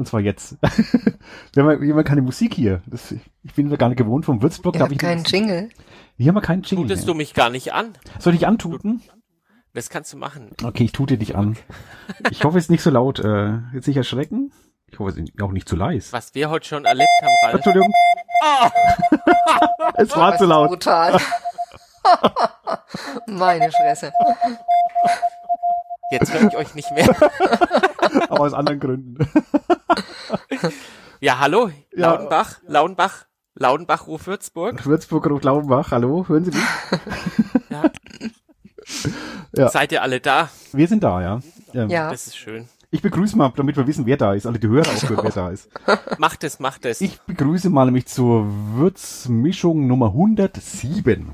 [0.00, 0.56] Und zwar jetzt.
[1.52, 2.80] wir, haben, wir haben keine Musik hier.
[2.86, 4.74] Das, ich bin gar nicht gewohnt vom Würzburg.
[4.76, 5.68] Ihr habt keinen Jingle.
[6.16, 6.88] Hier haben wir keinen Jingle.
[6.88, 7.92] Tutest du mich gar nicht an?
[8.18, 9.02] Soll ich antuten?
[9.74, 10.52] Das kannst du machen.
[10.64, 11.58] Okay, ich tute dich an.
[12.30, 13.18] Ich hoffe, es ist nicht so laut.
[13.18, 14.52] Äh, jetzt nicht erschrecken.
[14.86, 16.14] Ich hoffe, es ist auch nicht zu leise.
[16.14, 17.54] Was wir heute schon erlebt haben, Ralf.
[17.56, 17.92] Entschuldigung.
[18.42, 18.70] Ah!
[19.96, 20.70] es war zu laut.
[20.70, 21.20] Brutal.
[23.26, 24.14] Meine Fresse.
[26.10, 27.08] Jetzt höre ich euch nicht mehr.
[28.28, 29.18] Aber aus anderen Gründen.
[31.20, 32.12] Ja, hallo, Ja.
[32.12, 34.84] Laudenbach, Laudenbach, Laudenbach, Ruf Würzburg.
[34.86, 36.64] Würzburg und Laubenbach, hallo, hören Sie mich?
[37.70, 37.82] Ja.
[39.56, 39.68] Ja.
[39.68, 40.48] Seid ihr alle da?
[40.72, 41.40] Wir sind da, ja.
[41.74, 42.10] Ähm, Ja.
[42.10, 42.68] Das ist schön.
[42.90, 44.46] Ich begrüße mal, damit wir wissen, wer da ist.
[44.46, 45.68] Alle die Hörer auch hören, wer da ist.
[46.18, 47.00] Macht es, macht es.
[47.00, 51.30] Ich begrüße mal nämlich zur Würzmischung Nummer 107.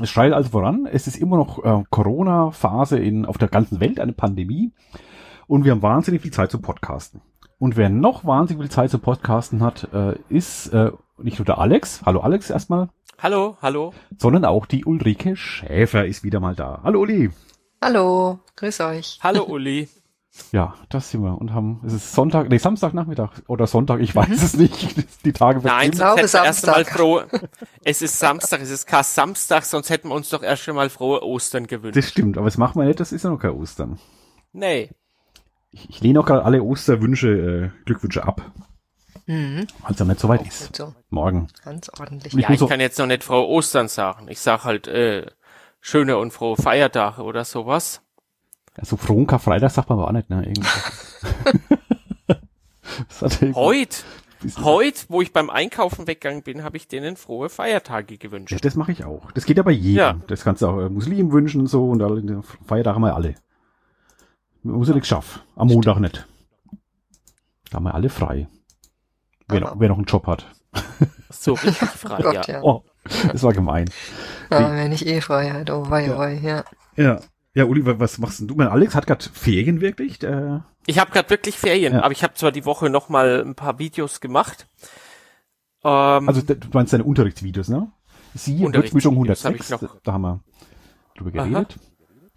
[0.00, 0.88] Es schreit also voran.
[0.90, 4.72] Es ist immer noch äh, Corona-Phase in auf der ganzen Welt, eine Pandemie.
[5.46, 7.20] Und wir haben wahnsinnig viel Zeit zum Podcasten.
[7.58, 11.58] Und wer noch wahnsinnig viel Zeit zum Podcasten hat, äh, ist äh, nicht nur der
[11.58, 12.02] Alex.
[12.04, 12.88] Hallo Alex erstmal.
[13.22, 13.94] Hallo, hallo.
[14.18, 16.80] Sondern auch die Ulrike Schäfer ist wieder mal da.
[16.82, 17.30] Hallo Uli.
[17.80, 19.18] Hallo, grüß euch.
[19.22, 19.88] Hallo, Uli.
[20.50, 24.42] Ja, das sind wir und haben, es ist Sonntag, nee, Samstagnachmittag oder Sonntag, ich weiß
[24.42, 24.96] es nicht.
[25.24, 26.98] Die Tage Nein, sonst hätten wir erst einmal Samstag.
[26.98, 27.22] froh.
[27.84, 30.90] Es ist Samstag, es ist kein Samstag, sonst hätten wir uns doch erst schon mal
[30.90, 31.96] frohe Ostern gewünscht.
[31.96, 33.98] Das stimmt, aber das machen wir nicht, das ist ja noch kein Ostern.
[34.52, 34.90] Nee.
[35.70, 38.42] Ich, ich lehne auch gerade alle Osterwünsche, äh, Glückwünsche ab,
[39.26, 39.66] Mhm.
[39.82, 40.66] weil es ja nicht so weit ist.
[40.68, 41.46] Gut so, Morgen.
[41.64, 42.34] ganz ordentlich.
[42.34, 44.26] Und ich Ja, ich auch, kann jetzt noch nicht frohe Ostern sagen.
[44.28, 45.26] Ich sag halt, äh,
[45.80, 48.02] schöne und frohe Feiertage oder sowas.
[48.82, 50.42] So frohen Karfreitag sagt man aber auch nicht, ne?
[50.44, 50.68] Irgendwie.
[53.20, 53.96] hat Heute,
[54.62, 58.56] heute, wo ich beim Einkaufen weggegangen bin, habe ich denen frohe Feiertage Ja, gewünscht.
[58.64, 59.30] das mache ich auch.
[59.32, 59.96] Das geht ja bei jedem.
[59.98, 60.16] Ja.
[60.26, 63.34] Das kannst du auch äh, Muslim wünschen und so und alle Feiertage haben wir alle.
[64.62, 65.40] Man muss ja nichts schaffen.
[65.56, 66.26] Am Montag nicht.
[67.70, 68.48] Da haben wir alle frei.
[69.48, 70.46] Wer, noch, Aber- wer noch einen Job hat.
[71.30, 72.32] So richtig frei, ja.
[72.32, 72.62] Gott, ja.
[72.62, 72.84] Oh,
[73.32, 73.90] das war gemein.
[74.50, 74.72] ja.
[74.74, 76.18] wenn ich eh Freiheit, oh wei, Ja.
[76.18, 76.64] wei, ja.
[76.96, 77.20] Ja.
[77.54, 78.54] Ja, Uli, wa- was machst denn du?
[78.56, 80.22] Mein Alex hat gerade Ferien wirklich?
[80.22, 82.02] Äh, Ich habe gerade wirklich Ferien, Ja.
[82.02, 84.66] aber ich habe zwar die Woche noch mal ein paar Videos gemacht.
[85.84, 87.92] Ähm, also du meinst deine Unterrichtsvideos, ne?
[88.34, 90.00] Sie, Unterrichtsvideos hab 106, ich noch.
[90.02, 90.40] da haben wir
[91.16, 91.66] drüber Aha.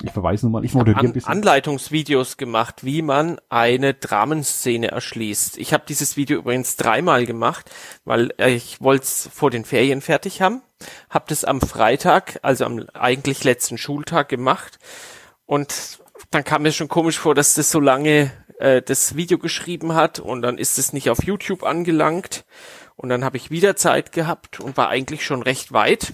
[0.03, 1.31] Ich verweise nur mal, ich moderiere ein An bisschen.
[1.31, 5.57] Anleitungsvideos gemacht, wie man eine Dramenszene erschließt.
[5.57, 7.71] Ich habe dieses Video übrigens dreimal gemacht,
[8.05, 10.61] weil äh, ich wollte es vor den Ferien fertig haben.
[11.09, 14.77] Hab das am Freitag, also am eigentlich letzten Schultag gemacht.
[15.47, 19.95] Und dann kam mir schon komisch vor, dass das so lange äh, das Video geschrieben
[19.95, 22.45] hat und dann ist es nicht auf YouTube angelangt.
[22.95, 26.13] Und dann habe ich wieder Zeit gehabt und war eigentlich schon recht weit.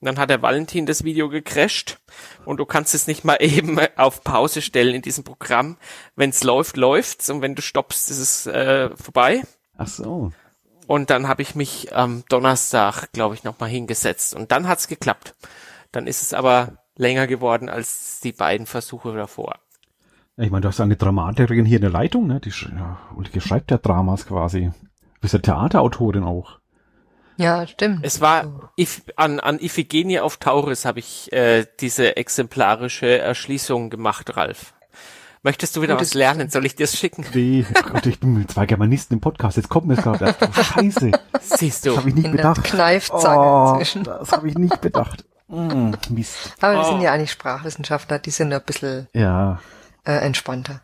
[0.00, 1.98] Und dann hat der Valentin das Video gecrasht
[2.46, 5.76] und du kannst es nicht mal eben auf Pause stellen in diesem Programm.
[6.16, 9.42] Wenn es läuft, läuft's und wenn du stoppst, ist es äh, vorbei.
[9.76, 10.32] Ach so.
[10.86, 15.34] Und dann habe ich mich am Donnerstag, glaube ich, nochmal hingesetzt und dann hat's geklappt.
[15.92, 19.58] Dann ist es aber länger geworden als die beiden Versuche davor.
[20.36, 22.40] Ich meine, du hast eine Dramatikerin hier in der Leitung, ne?
[22.40, 24.70] Die, ja, Ulrike schreibt ja Dramas quasi.
[24.80, 26.59] Du bist ja Theaterautorin auch.
[27.40, 28.04] Ja, stimmt.
[28.04, 34.36] Es war if, an, an Iphigenie auf Tauris habe ich äh, diese exemplarische Erschließung gemacht,
[34.36, 34.74] Ralf.
[35.42, 36.50] Möchtest du wieder Gutes- was lernen?
[36.50, 37.24] Soll ich dir es schicken?
[37.32, 39.56] Nee, oh Gott, ich bin mit zwei Germanisten im Podcast.
[39.56, 40.26] Jetzt kommt mir es gerade.
[40.26, 40.42] erst.
[40.42, 41.10] Oh, Scheiße.
[41.40, 41.96] Siehst Das du.
[41.98, 42.62] habe ich nicht In bedacht.
[42.64, 44.04] Kneifzange Oh, inzwischen.
[44.04, 45.24] das habe ich nicht bedacht.
[45.48, 46.54] Mm, Mist.
[46.60, 46.84] Aber wir Oh.
[46.90, 49.60] sind ja eigentlich Sprachwissenschaftler, die sind ein bisschen Ja.
[50.04, 50.82] äh, entspannter.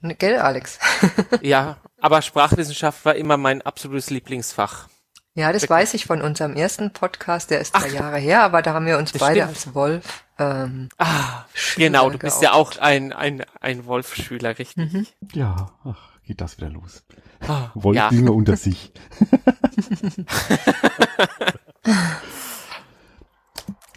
[0.00, 0.78] Ne, Gell, Alex?
[1.42, 4.88] Ja, aber Sprachwissenschaft war immer mein absolutes Lieblingsfach.
[5.34, 8.74] Ja, das weiß ich von unserem ersten Podcast, der ist drei Jahre her, aber da
[8.74, 9.48] haben wir uns Das beide stimmt.
[9.56, 12.78] als Wolf ähm, Ah, Schüler genau, du bist ja geoutet.
[12.78, 15.14] auch ein, ein, ein Wolf-Schüler, richtig?
[15.34, 15.70] Ja.
[15.84, 17.04] Ach, geht das wieder los.
[17.46, 18.08] Ah, Wollt ja.
[18.08, 18.92] Unter sich.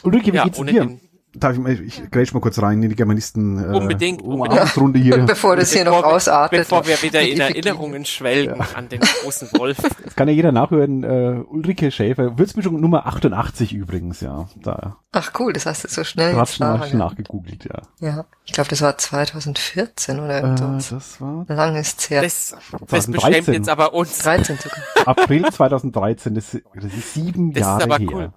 [0.04, 0.86] Ulrike, wie Ja, geht's ohne dir?
[0.86, 1.02] den-
[1.36, 3.58] Darf ich mal, ich grätsch mal kurz rein in die Germanisten.
[3.58, 5.18] Äh, Unbedingt, Umarmungsrunde hier.
[5.26, 6.60] bevor das hier noch Bevor wir- ausartet.
[6.60, 7.40] Bevor wir wieder in.
[7.44, 9.78] Erinnerungen schwelgen an den großen Wolf.
[10.04, 11.04] Das kann ja jeder nachhören.
[11.04, 14.48] Äh, Ulrike Schäfer, Würzmischung Nummer 88 übrigens, ja.
[14.62, 16.94] Da Ach cool, das hast du so schnell hast jetzt du schon gehabt.
[16.94, 17.82] nachgegoogelt, ja.
[18.00, 20.96] Ja, ich glaube, das war 2014 oder Äh, irgend so.
[20.96, 22.22] das war Lang ist's her.
[22.22, 22.56] Das,
[22.90, 23.12] das 2013.
[23.14, 24.20] bestimmt jetzt aber uns.
[24.20, 25.08] 13 sogar.
[25.08, 28.08] April 2013, das, das ist sieben Das ist Jahre aber her.
[28.12, 28.34] cool.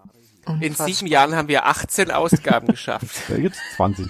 [0.61, 3.29] In sieben Jahren haben wir 18 Ausgaben geschafft.
[3.29, 4.07] Ja, jetzt 20.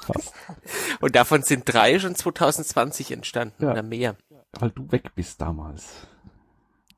[0.00, 0.32] Fast.
[1.00, 3.72] Und davon sind drei schon 2020 entstanden Ja.
[3.72, 4.16] oder mehr.
[4.58, 6.06] Weil du weg bist damals.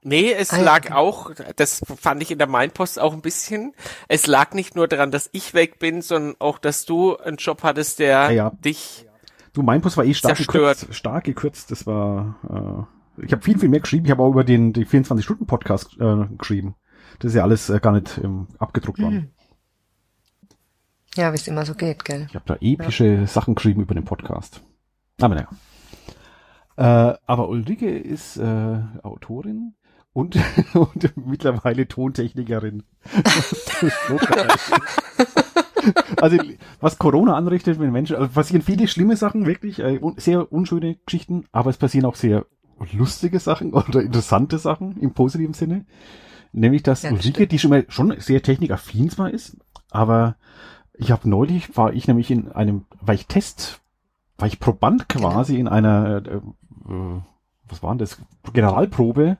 [0.02, 0.62] Nee, es Ah, ja.
[0.64, 3.72] lag auch, das fand ich in der Mainpost auch ein bisschen,
[4.08, 7.62] es lag nicht nur daran, dass ich weg bin, sondern auch, dass du einen Job
[7.62, 8.50] hattest, der Ah, ja.
[8.50, 9.06] dich
[9.54, 10.78] Du, mein Post war eh stark Zerstört.
[10.80, 10.94] gekürzt.
[10.96, 11.70] Stark gekürzt.
[11.70, 12.86] Das war,
[13.18, 14.04] äh, ich habe viel, viel mehr geschrieben.
[14.04, 16.74] Ich habe auch über den, den 24-Stunden-Podcast äh, geschrieben.
[17.18, 19.14] Das ist ja alles äh, gar nicht ähm, abgedruckt worden.
[19.14, 19.30] Mhm.
[21.16, 22.26] Ja, wie es immer so geht, gell?
[22.28, 24.62] Ich habe da epische Sachen geschrieben über den Podcast.
[25.20, 25.48] Aber naja.
[26.76, 29.74] Äh, aber Ulrike ist äh, Autorin
[30.12, 30.36] und,
[30.74, 32.82] und mittlerweile Tontechnikerin.
[36.16, 36.38] Also
[36.80, 40.96] was Corona anrichtet, wenn Menschen, also passieren viele schlimme Sachen, wirklich äh, un, sehr unschöne
[41.04, 42.46] Geschichten, aber es passieren auch sehr
[42.92, 45.84] lustige Sachen oder interessante Sachen im positiven Sinne.
[46.54, 47.52] Nämlich, dass Ja, Ulrike, stimmt.
[47.52, 49.56] die schon mal schon sehr technikaffin zwar ist,
[49.90, 50.36] aber
[50.96, 53.80] ich habe neulich, war ich nämlich in einem, war ich Test,
[54.38, 57.20] war ich Proband quasi in einer, äh, äh,
[57.68, 58.18] was war denn das,
[58.52, 59.38] Generalprobe,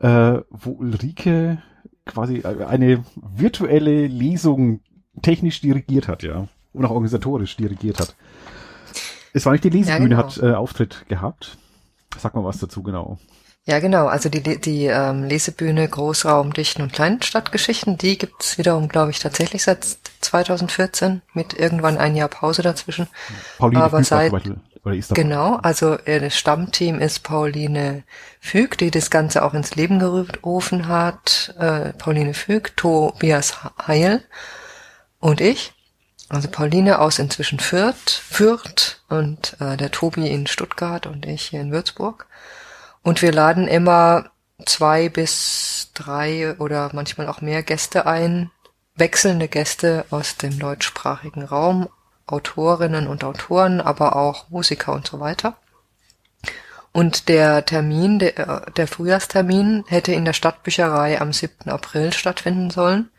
[0.00, 1.62] äh, wo Ulrike
[2.06, 4.80] quasi äh, eine virtuelle Lesung
[5.22, 6.48] technisch dirigiert hat, ja.
[6.72, 8.16] Und auch organisatorisch dirigiert hat.
[9.32, 10.18] Es war nicht die Lesebühne, genau.
[10.22, 11.56] hat äh, Auftritt gehabt.
[12.18, 13.18] Sag mal was dazu genau.
[13.64, 14.06] Ja, genau.
[14.06, 19.62] Also die, die ähm, Lesebühne Großraum Dichten und Kleinstadtgeschichten, die gibt's wiederum, glaube ich, tatsächlich
[19.62, 19.86] seit
[20.20, 23.06] 2014 mit irgendwann ein Jahr Pause dazwischen.
[23.58, 25.14] Pauline Aber Kübler seit-.
[25.14, 28.02] Genau, also äh, das Stammteam ist Pauline
[28.40, 31.54] Füg, die das Ganze auch ins Leben gerufen hat.
[31.56, 34.24] Äh, Pauline Füg, Tobias Heil
[35.20, 35.72] und ich.
[36.28, 41.60] Also Pauline aus inzwischen Fürth, Fürth und äh, der Tobi in Stuttgart und ich hier
[41.60, 42.26] in Würzburg.
[43.02, 44.30] Und wir laden immer
[44.64, 48.50] zwei bis drei oder manchmal auch mehr Gäste ein,
[48.94, 51.88] wechselnde Gäste aus dem deutschsprachigen Raum,
[52.26, 55.56] Autorinnen und Autoren, aber auch Musiker und so weiter.
[56.92, 61.70] Und der Termin, der, der Frühjahrstermin, hätte in der Stadtbücherei am 7.
[61.70, 63.10] April stattfinden sollen.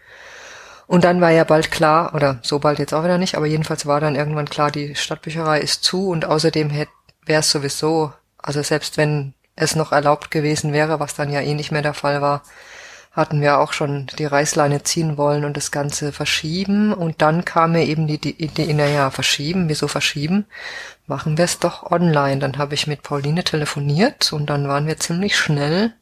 [0.86, 3.86] Und dann war ja bald klar, oder so bald jetzt auch wieder nicht, aber jedenfalls
[3.86, 8.97] war dann irgendwann klar, die Stadtbücherei ist zu und außerdem wäre es sowieso, also selbst
[8.97, 12.44] wenn es noch erlaubt gewesen wäre, was dann ja eh nicht mehr der Fall war,
[13.11, 16.94] hatten wir auch schon die Reißleine ziehen wollen und das Ganze verschieben.
[16.94, 20.45] Und dann kam mir eben die, Idee, naja, verschieben, wieso verschieben?
[21.05, 22.39] Machen wir es doch online.
[22.39, 25.94] Dann habe ich mit Pauline telefoniert und dann waren wir ziemlich schnell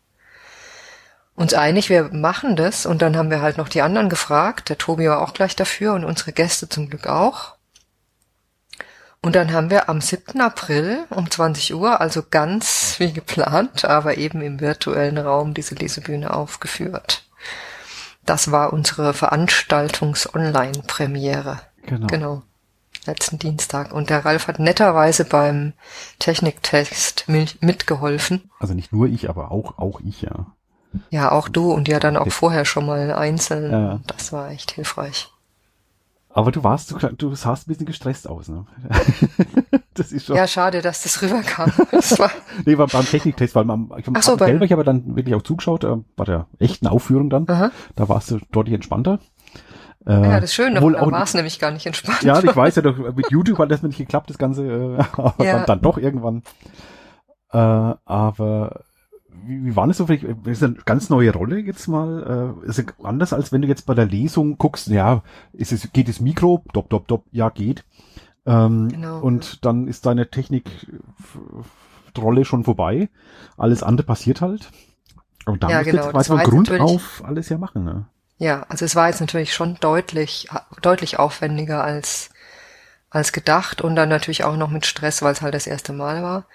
[1.36, 2.86] uns einig, wir machen das.
[2.86, 4.70] Und dann haben wir halt noch die anderen gefragt.
[4.70, 7.56] Der Tobi war auch gleich dafür und unsere Gäste zum Glück auch.
[9.24, 10.42] Und dann haben wir am 7.
[10.42, 16.34] April um 20 Uhr, also ganz wie geplant, aber eben im virtuellen Raum diese Lesebühne
[16.34, 17.24] aufgeführt.
[18.26, 21.60] Das war unsere Veranstaltungs-Online-Premiere.
[21.86, 22.08] Genau.
[22.08, 22.42] Genau.
[23.06, 23.94] Letzten Dienstag.
[23.94, 25.74] Und der Ralf hat netterweise beim
[26.20, 28.52] Techniktest mi- mitgeholfen.
[28.60, 30.46] Also nicht nur ich, aber auch, auch ich, ja.
[31.10, 33.72] Ja, auch du und ja dann auch vorher schon mal einzeln.
[33.72, 34.00] Ja.
[34.06, 35.30] Das war echt hilfreich.
[36.34, 38.66] Aber du warst, du, du sahst ein bisschen gestresst aus, ne?
[39.94, 40.36] das ist schon.
[40.38, 41.72] Ja, schade, dass das rüberkam.
[41.92, 42.32] Das war,
[42.66, 45.36] Nee, war beim Techniktest, weil man, ich Ach so, selber, beim- ich aber dann wirklich
[45.36, 47.50] auch zugeschaut, äh, bei der echten Aufführung dann.
[47.50, 47.72] Aha.
[47.96, 49.20] Da warst du deutlich entspannter.
[50.06, 52.24] Äh, ja, das ist schön, aber da war es nämlich gar nicht entspannt.
[52.24, 55.46] Ja, ich weiß ja, doch, mit YouTube hat das nicht geklappt, das Ganze, äh, aber
[55.46, 55.58] Ja.
[55.58, 56.44] dann, dann doch irgendwann.
[57.52, 58.82] Äh, aber
[59.46, 60.26] wie, wie war das so für dich?
[60.44, 62.56] Das ist eine ganz neue Rolle jetzt mal.
[62.64, 65.24] Äh, ist es anders, als wenn du jetzt bei der Lesung guckst, ja,
[65.54, 66.64] ist es, geht das Mikro?
[66.74, 67.84] Dop, dop, dop, ja, geht.
[68.46, 69.20] Ähm, Genau.
[69.20, 73.10] Und dann ist deine Technik-Rolle schon vorbei.
[73.58, 74.72] Alles andere passiert halt.
[75.46, 77.84] Und da Ja, genau, jetzt war jetzt Grund auf alles ja machen.
[77.84, 78.06] Ne?
[78.38, 80.48] Ja, also es war jetzt natürlich schon deutlich,
[80.82, 82.30] deutlich aufwendiger als,
[83.10, 86.24] als gedacht und dann natürlich auch noch mit Stress, weil es halt das erste Mal
[86.24, 86.46] war.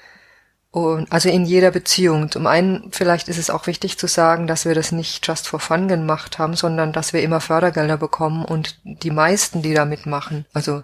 [0.76, 2.30] Und also in jeder Beziehung.
[2.30, 5.58] Zum einen, vielleicht ist es auch wichtig zu sagen, dass wir das nicht just for
[5.58, 10.44] fun gemacht haben, sondern dass wir immer Fördergelder bekommen und die meisten, die da mitmachen,
[10.52, 10.82] also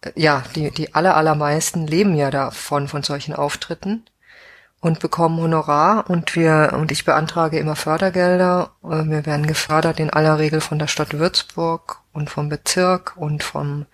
[0.00, 4.06] äh, ja, die, die aller, allermeisten leben ja davon, von solchen Auftritten
[4.80, 8.70] und bekommen Honorar und wir und ich beantrage immer Fördergelder.
[8.82, 13.42] Äh, Wir werden gefördert in aller Regel von der Stadt Würzburg und vom Bezirk und
[13.42, 13.84] vom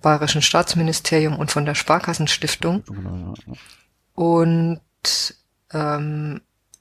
[0.00, 2.84] Bayerischen Staatsministerium und von der Sparkassenstiftung.
[2.86, 3.52] Genau, ja, ja.
[4.14, 4.80] Und
[5.72, 6.40] ähm,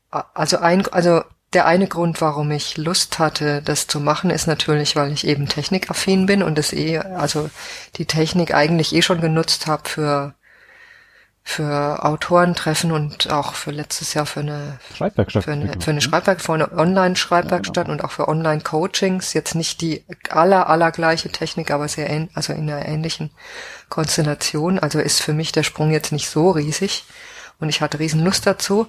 [0.09, 4.95] also ein also der eine Grund, warum ich Lust hatte, das zu machen, ist natürlich,
[4.95, 7.49] weil ich eben technikaffin bin und das eh, also
[7.95, 10.33] die Technik eigentlich eh schon genutzt habe für
[11.41, 15.45] für Autorentreffen und auch für letztes Jahr für eine Schreibwerkstatt.
[15.45, 15.79] für eine, genau.
[15.79, 19.33] für eine Schreibwerk, für eine Online-Schreibwerkstatt und auch für Online-Coachings.
[19.33, 23.31] Jetzt nicht die aller, aller gleiche Technik, aber sehr ähn, also in einer ähnlichen
[23.89, 24.79] Konstellation.
[24.79, 27.05] Also ist für mich der Sprung jetzt nicht so riesig
[27.59, 28.87] und ich hatte riesen Lust dazu.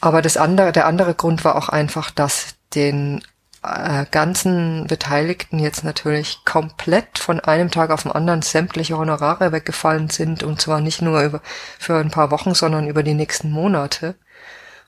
[0.00, 3.22] Aber das andere, der andere Grund war auch einfach, dass den
[3.62, 10.10] äh, ganzen Beteiligten jetzt natürlich komplett von einem Tag auf den anderen sämtliche Honorare weggefallen
[10.10, 11.40] sind und zwar nicht nur über,
[11.78, 14.14] für ein paar Wochen, sondern über die nächsten Monate.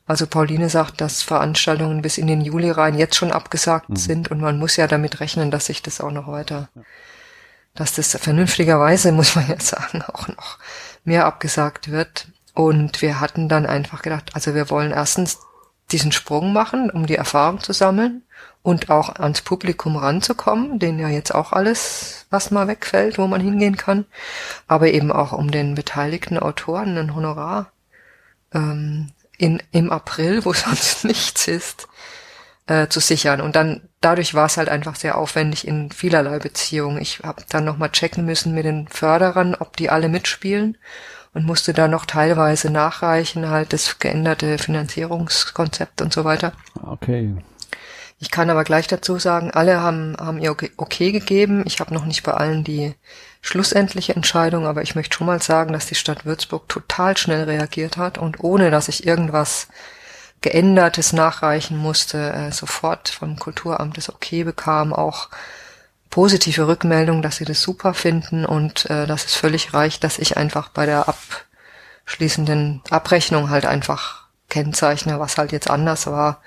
[0.06, 3.96] Also Pauline sagt, dass Veranstaltungen bis in den Juli rein jetzt schon abgesagt mhm.
[3.96, 6.68] sind und man muss ja damit rechnen, dass sich das auch noch weiter,
[7.74, 10.58] dass das vernünftigerweise, muss man ja sagen, auch noch
[11.04, 12.28] mehr abgesagt wird.
[12.54, 15.38] Und wir hatten dann einfach gedacht, also wir wollen erstens
[15.92, 18.22] diesen Sprung machen, um die Erfahrung zu sammeln
[18.62, 23.76] und auch ans Publikum ranzukommen, den ja jetzt auch alles erstmal wegfällt, wo man hingehen
[23.76, 24.04] kann,
[24.66, 27.72] aber eben auch um den beteiligten Autoren ein Honorar
[28.52, 31.88] ähm, in, im April, wo sonst nichts ist,
[32.70, 33.40] äh, zu sichern.
[33.40, 37.02] Und dann dadurch war es halt einfach sehr aufwendig in vielerlei Beziehungen.
[37.02, 40.78] Ich habe dann nochmal checken müssen mit den Förderern, ob die alle mitspielen
[41.34, 46.52] und musste da noch teilweise nachreichen, halt das geänderte Finanzierungskonzept und so weiter.
[46.80, 47.34] Okay.
[48.20, 51.64] Ich kann aber gleich dazu sagen, alle haben, haben ihr okay gegeben.
[51.66, 52.94] Ich habe noch nicht bei allen die
[53.40, 57.96] schlussendliche Entscheidung, aber ich möchte schon mal sagen, dass die Stadt Würzburg total schnell reagiert
[57.96, 59.68] hat und ohne dass ich irgendwas
[60.40, 65.28] geändertes nachreichen musste, äh, sofort vom Kulturamt das okay bekam, auch
[66.08, 70.36] positive Rückmeldung, dass sie das super finden und äh, dass es völlig reicht, dass ich
[70.36, 71.06] einfach bei der
[72.06, 76.40] abschließenden Abrechnung halt einfach kennzeichne, was halt jetzt anders war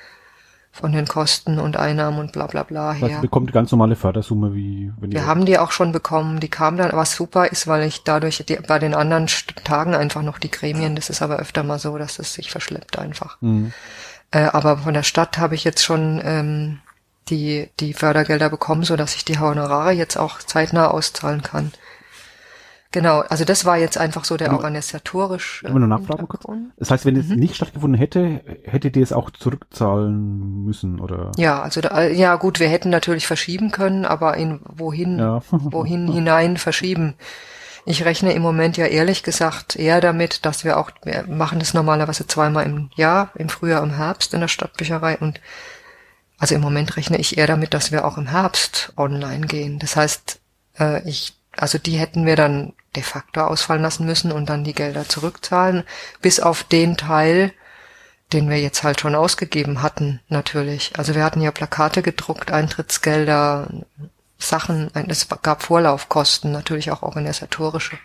[0.73, 3.07] von den Kosten und Einnahmen und bla bla bla her.
[3.07, 6.77] Also bekommt ganz normale Fördersumme wie wenn Wir haben die auch schon bekommen, die kam
[6.77, 9.27] dann, was super ist, weil ich dadurch die, bei den anderen
[9.63, 12.97] Tagen einfach noch die Gremien, das ist aber öfter mal so, dass es sich verschleppt
[12.97, 13.37] einfach.
[13.41, 13.71] Mhm.
[14.31, 16.79] Äh, aber von der Stadt habe ich jetzt schon ähm,
[17.29, 21.71] die, die Fördergelder bekommen, so dass ich die Honorare jetzt auch zeitnah auszahlen kann.
[22.93, 24.59] Genau, also das war jetzt einfach so der genau.
[25.63, 26.43] Äh, wir nur nachfragen kurz.
[26.77, 27.37] Das heißt, wenn es mhm.
[27.37, 31.31] nicht stattgefunden hätte, hättet ihr es auch zurückzahlen müssen, oder?
[31.35, 35.41] Ja, also da, ja gut, wir hätten natürlich verschieben können, aber in wohin, ja.
[35.49, 37.15] wohin hinein verschieben?
[37.85, 41.73] Ich rechne im Moment ja ehrlich gesagt eher damit, dass wir auch, wir machen das
[41.73, 45.41] normalerweise zweimal im Jahr, im Frühjahr, im Herbst in der Stadtbücherei und
[46.37, 49.79] also im Moment rechne ich eher damit, dass wir auch im Herbst online gehen.
[49.79, 50.39] Das heißt,
[50.79, 54.73] äh, ich, also die hätten wir dann de facto ausfallen lassen müssen und dann die
[54.73, 55.83] Gelder zurückzahlen,
[56.21, 57.51] bis auf den Teil,
[58.31, 60.93] den wir jetzt halt schon ausgegeben hatten, natürlich.
[60.97, 63.67] Also wir hatten ja Plakate gedruckt, Eintrittsgelder,
[64.37, 67.97] Sachen, es gab Vorlaufkosten, natürlich auch organisatorische.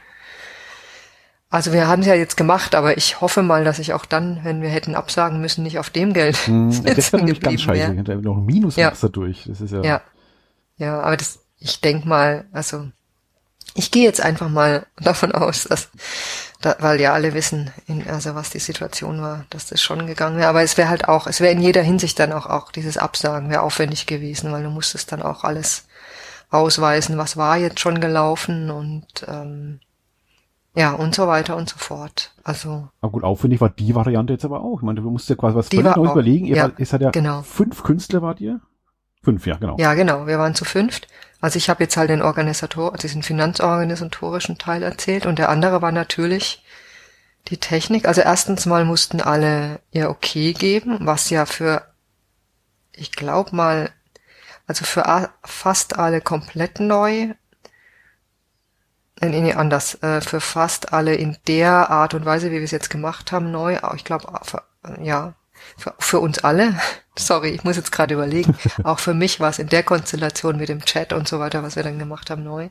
[1.50, 4.40] Also wir haben es ja jetzt gemacht, aber ich hoffe mal, dass ich auch dann,
[4.44, 8.06] wenn wir hätten absagen müssen, nicht auf dem Geld hm, Das wäre nämlich ganz scheiße,
[8.06, 8.20] wäre.
[8.20, 8.92] noch ein Minus ja.
[9.00, 9.44] dadurch.
[9.46, 10.00] Das ist ja, ja.
[10.76, 12.88] Ja, aber das, ich denk mal, also
[13.78, 15.88] ich gehe jetzt einfach mal davon aus, dass,
[16.60, 20.36] da, weil ja alle wissen, in, also was die Situation war, dass das schon gegangen
[20.36, 20.48] wäre.
[20.48, 23.50] Aber es wäre halt auch, es wäre in jeder Hinsicht dann auch, auch dieses Absagen
[23.50, 25.86] wäre aufwendig gewesen, weil du musstest dann auch alles
[26.50, 29.80] ausweisen, was war jetzt schon gelaufen und ähm,
[30.74, 32.32] ja, und so weiter und so fort.
[32.44, 32.88] Also.
[33.00, 34.78] Aber gut, aufwendig war die Variante jetzt aber auch.
[34.78, 36.46] Ich meine, du musst ja quasi was völlig neu überlegen.
[36.46, 37.42] Ihr ja, war, es hat ja genau.
[37.42, 38.60] fünf Künstler wart ihr?
[39.22, 39.76] Fünf, ja, genau.
[39.78, 40.26] Ja, genau.
[40.26, 41.08] Wir waren zu fünft.
[41.40, 45.82] Also ich habe jetzt halt den Organisator, also diesen finanzorganisatorischen Teil erzählt und der andere
[45.82, 46.64] war natürlich
[47.48, 48.06] die Technik.
[48.08, 51.82] Also erstens mal mussten alle ihr Okay geben, was ja für,
[52.92, 53.90] ich glaube mal,
[54.66, 57.34] also für fast alle komplett neu
[59.20, 62.70] nee, nee, anders, äh, für fast alle in der Art und Weise, wie wir es
[62.70, 63.78] jetzt gemacht haben, neu.
[63.96, 64.28] Ich glaube,
[65.00, 65.34] ja,
[65.98, 66.74] für, uns alle.
[67.16, 68.56] Sorry, ich muss jetzt gerade überlegen.
[68.84, 71.76] Auch für mich war es in der Konstellation mit dem Chat und so weiter, was
[71.76, 72.70] wir dann gemacht haben, neu.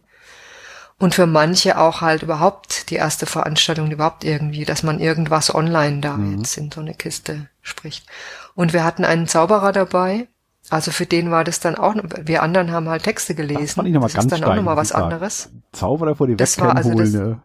[1.00, 6.00] Und für manche auch halt überhaupt die erste Veranstaltung überhaupt irgendwie, dass man irgendwas online
[6.02, 6.40] da mhm.
[6.40, 8.08] jetzt in so eine Kiste spricht.
[8.56, 10.28] Und wir hatten einen Zauberer dabei,
[10.70, 13.62] also für den war das dann auch, wir anderen haben halt Texte gelesen.
[13.62, 15.50] Das, fand ich noch mal das ganz ist dann auch nochmal was anderes.
[15.72, 17.42] Zauberer vor die Webcam also holen, ne?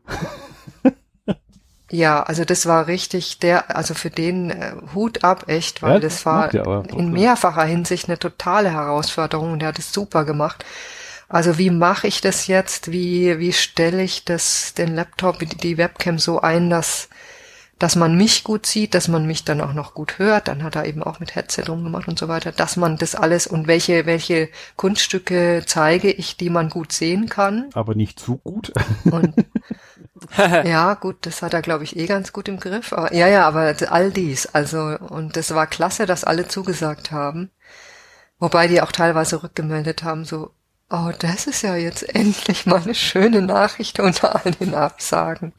[1.93, 6.01] Ja, also das war richtig der, also für den äh, Hut ab, echt, weil ja,
[6.01, 6.55] das, das war
[6.89, 10.65] in mehrfacher Hinsicht eine totale Herausforderung und er hat es super gemacht.
[11.29, 12.91] Also wie mache ich das jetzt?
[12.93, 17.11] Wie, wie stelle ich das, den Laptop, die Webcam so ein, dass
[17.83, 20.77] dass man mich gut sieht, dass man mich dann auch noch gut hört, dann hat
[20.77, 24.07] er eben auch mit Headset rumgemacht und so weiter, dass man das alles und welche,
[24.07, 27.71] welche Kunststücke zeige ich, die man gut sehen kann.
[27.75, 28.73] Aber nicht zu gut.
[29.11, 29.35] Und,
[30.39, 32.93] ja, gut, das hat er, glaube ich, eh ganz gut im Griff.
[32.93, 37.51] Aber, ja, ja, aber all dies, also, und das war klasse, dass alle zugesagt haben.
[38.39, 40.53] Wobei die auch teilweise rückgemeldet haben, so,
[40.95, 45.55] Oh, das ist ja jetzt endlich mal eine schöne Nachricht unter all den Absagen,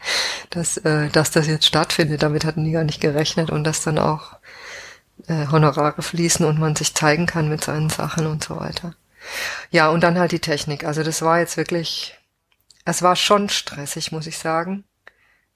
[0.52, 2.22] dass, äh, dass das jetzt stattfindet.
[2.22, 4.38] Damit hatten die gar nicht gerechnet und dass dann auch
[5.28, 8.94] äh, Honorare fließen und man sich zeigen kann mit seinen Sachen und so weiter.
[9.72, 10.84] Ja, und dann halt die Technik.
[10.84, 12.16] Also das war jetzt wirklich,
[12.86, 14.84] es war schon stressig, muss ich sagen,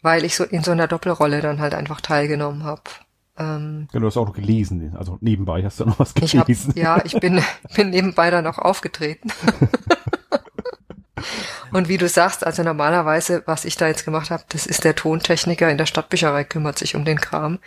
[0.02, 2.82] weil ich so in so einer Doppelrolle dann halt einfach teilgenommen habe.
[3.38, 6.74] Ähm, ja, du hast auch noch gelesen, also nebenbei hast du noch was gelesen.
[6.76, 7.42] Ich hab, ja, ich bin,
[7.76, 9.32] bin nebenbei dann auch aufgetreten.
[11.72, 14.96] Und wie du sagst, also normalerweise, was ich da jetzt gemacht habe, das ist der
[14.96, 17.60] Tontechniker in der Stadtbücherei, kümmert sich um den Kram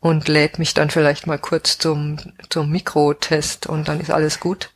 [0.00, 4.70] und lädt mich dann vielleicht mal kurz zum, zum Mikrotest und dann ist alles gut.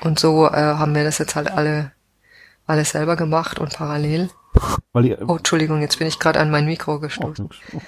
[0.00, 1.92] Und so äh, haben wir das jetzt halt alle,
[2.66, 4.30] alles selber gemacht und parallel.
[5.02, 7.48] Ihr, oh, Entschuldigung, jetzt bin ich gerade an mein Mikro gestoßen.
[7.72, 7.80] Oh,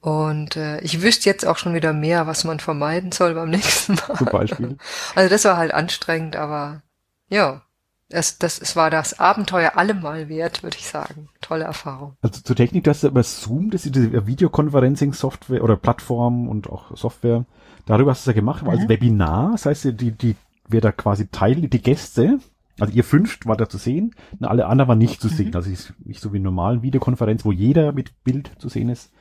[0.00, 3.94] und äh, ich wüsste jetzt auch schon wieder mehr, was man vermeiden soll beim nächsten
[3.94, 4.16] Mal.
[4.16, 4.76] Zum Beispiel.
[5.14, 6.82] Also das war halt anstrengend, aber
[7.28, 7.62] ja,
[8.10, 11.28] das, das, es war das Abenteuer allemal wert, würde ich sagen.
[11.40, 12.16] Tolle Erfahrung.
[12.22, 16.96] Also zur Technik, das ist über Zoom, das ist diese Videoconferencing-Software oder Plattform und auch
[16.96, 17.44] Software.
[17.84, 18.70] Darüber hast du es ja gemacht, mhm.
[18.70, 19.52] als Webinar.
[19.52, 20.36] Das heißt, die, die,
[20.68, 22.38] wer da quasi Teil, die Gäste,
[22.80, 25.48] also ihr fünft war da zu sehen, und alle anderen waren nicht zu sehen.
[25.48, 25.56] Mhm.
[25.56, 29.12] Also ist nicht so wie eine normalen Videokonferenz, wo jeder mit Bild zu sehen ist,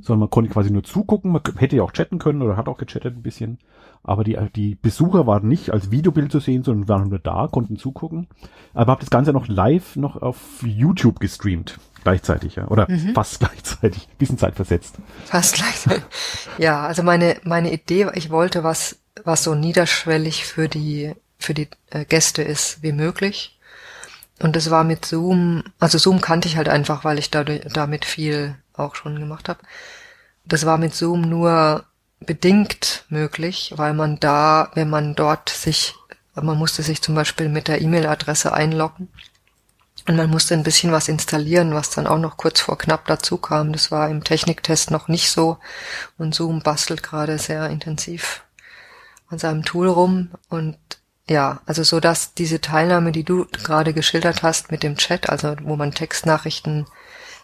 [0.00, 1.32] sondern man konnte quasi nur zugucken.
[1.32, 3.58] Man hätte ja auch chatten können oder hat auch gechattet ein bisschen.
[4.02, 7.78] Aber die, die Besucher waren nicht als Videobild zu sehen, sondern waren nur da, konnten
[7.78, 8.28] zugucken.
[8.74, 11.78] Aber habe das Ganze noch live noch auf YouTube gestreamt.
[12.02, 12.68] Gleichzeitig, ja.
[12.68, 13.14] Oder mhm.
[13.14, 14.08] fast gleichzeitig.
[14.18, 14.96] Bisschen Zeit versetzt.
[15.24, 16.04] Fast gleichzeitig.
[16.58, 21.68] Ja, also meine, meine Idee, ich wollte was, was so niederschwellig für die, für die
[21.90, 23.58] äh, Gäste ist wie möglich.
[24.42, 28.04] Und das war mit Zoom, also Zoom kannte ich halt einfach, weil ich dadurch, damit
[28.04, 29.60] viel auch schon gemacht habe.
[30.44, 31.84] Das war mit Zoom nur
[32.20, 35.94] bedingt möglich, weil man da, wenn man dort sich,
[36.34, 39.08] man musste sich zum Beispiel mit der E-Mail-Adresse einloggen
[40.06, 43.38] und man musste ein bisschen was installieren, was dann auch noch kurz vor knapp dazu
[43.38, 43.72] kam.
[43.72, 45.58] Das war im Techniktest noch nicht so
[46.18, 48.44] und Zoom bastelt gerade sehr intensiv
[49.28, 50.76] an seinem Tool rum und
[51.26, 55.56] ja, also so dass diese Teilnahme, die du gerade geschildert hast mit dem Chat, also
[55.62, 56.86] wo man Textnachrichten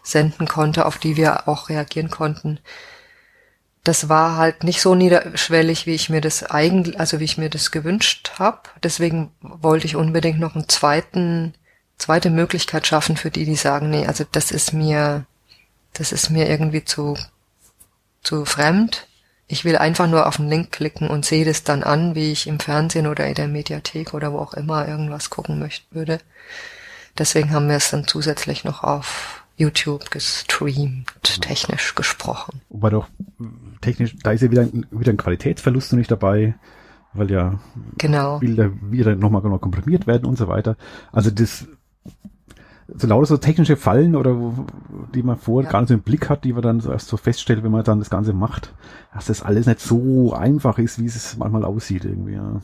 [0.03, 2.59] senden konnte, auf die wir auch reagieren konnten,
[3.83, 7.49] das war halt nicht so niederschwellig, wie ich mir das eigentlich, also wie ich mir
[7.49, 8.61] das gewünscht habe.
[8.83, 11.55] Deswegen wollte ich unbedingt noch einen zweiten,
[11.97, 15.25] zweite Möglichkeit schaffen für die, die sagen, nee, also das ist mir,
[15.93, 17.17] das ist mir irgendwie zu,
[18.21, 19.07] zu fremd.
[19.47, 22.47] Ich will einfach nur auf den Link klicken und sehe das dann an, wie ich
[22.47, 26.19] im Fernsehen oder in der Mediathek oder wo auch immer irgendwas gucken möchte würde.
[27.17, 32.61] Deswegen haben wir es dann zusätzlich noch auf YouTube gestreamt, technisch gesprochen.
[32.69, 33.07] Wobei doch
[33.81, 36.55] technisch, da ist ja wieder ein, wieder ein Qualitätsverlust noch nicht dabei,
[37.13, 37.59] weil ja
[37.97, 38.39] genau.
[38.39, 40.77] Bilder wieder nochmal genau komprimiert werden und so weiter.
[41.11, 41.67] Also das
[42.93, 44.65] so lauter so technische Fallen oder wo,
[45.13, 45.71] die man vorher ja.
[45.71, 47.83] gar nicht so im Blick hat, die man dann so erst so feststellt, wenn man
[47.83, 48.73] dann das Ganze macht,
[49.13, 52.33] dass das alles nicht so einfach ist, wie es manchmal aussieht irgendwie.
[52.33, 52.61] Ja,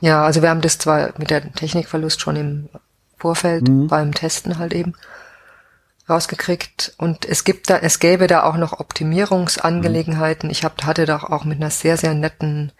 [0.00, 2.68] ja also wir haben das zwar mit der Technikverlust schon im
[3.16, 3.88] Vorfeld mhm.
[3.88, 4.92] beim Testen halt eben
[6.08, 6.94] rausgekriegt.
[6.98, 10.50] Und es gibt da, es gäbe da auch noch Optimierungsangelegenheiten.
[10.50, 12.72] Ich hab, hatte da auch mit einer sehr, sehr netten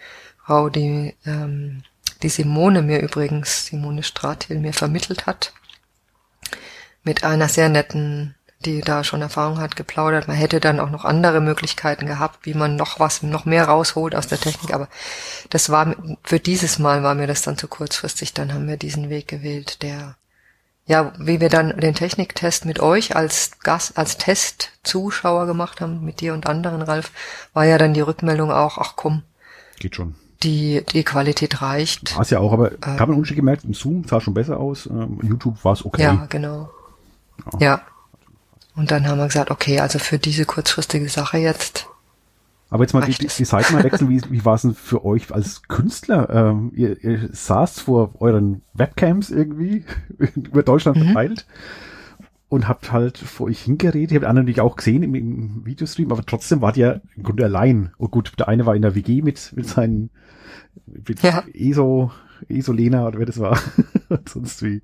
[0.45, 1.83] Frau, die, ähm,
[2.23, 5.53] die Simone mir übrigens, Simone Stratil mir vermittelt hat,
[7.03, 10.27] mit einer sehr netten, die da schon Erfahrung hat, geplaudert.
[10.27, 14.15] Man hätte dann auch noch andere Möglichkeiten gehabt, wie man noch was, noch mehr rausholt
[14.15, 14.89] aus der Technik, aber
[15.51, 19.11] das war, für dieses Mal war mir das dann zu kurzfristig, dann haben wir diesen
[19.11, 20.17] Weg gewählt, der
[20.89, 26.21] ja, wie wir dann den Techniktest mit euch als Gast, als Testzuschauer gemacht haben, mit
[26.21, 27.13] dir und anderen, Ralf,
[27.53, 29.23] war ja dann die Rückmeldung auch, ach komm.
[29.79, 30.15] Geht schon.
[30.43, 32.15] Die, die Qualität reicht.
[32.15, 34.59] War es ja auch, aber äh, hat man Unterschied gemerkt, im Zoom sah schon besser
[34.59, 36.03] aus, ähm, YouTube war es okay.
[36.03, 36.71] Ja, genau.
[37.55, 37.61] Ja.
[37.61, 37.81] ja.
[38.75, 41.87] Und dann haben wir gesagt, okay, also für diese kurzfristige Sache jetzt
[42.71, 45.33] aber jetzt mal die, die, Seite mal wechseln, wie, wie war es denn für euch
[45.33, 46.29] als Künstler?
[46.31, 49.85] Ähm, ihr, ihr saßt vor euren Webcams irgendwie
[50.35, 51.05] über Deutschland mhm.
[51.07, 51.47] verteilt
[52.49, 54.13] und habt halt vor euch hingeredet.
[54.13, 57.45] Ihr habt andere natürlich auch gesehen im, im Videostream, aber trotzdem wart ihr im Grunde
[57.45, 57.93] allein.
[57.99, 60.11] Oh gut, der eine war in der WG mit, mit seinen
[60.87, 61.45] mit ja.
[61.55, 62.11] ESO,
[62.49, 63.59] ESO Lena oder wer das war.
[64.29, 64.83] Sonst wie.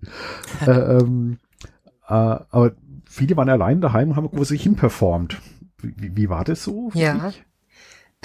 [0.67, 1.39] äh, ähm,
[2.07, 2.73] äh, aber
[3.05, 5.41] viele waren allein daheim und haben sich hin performt.
[5.79, 6.91] Wie, wie war das so?
[6.95, 7.29] Ja.
[7.29, 7.45] Dich?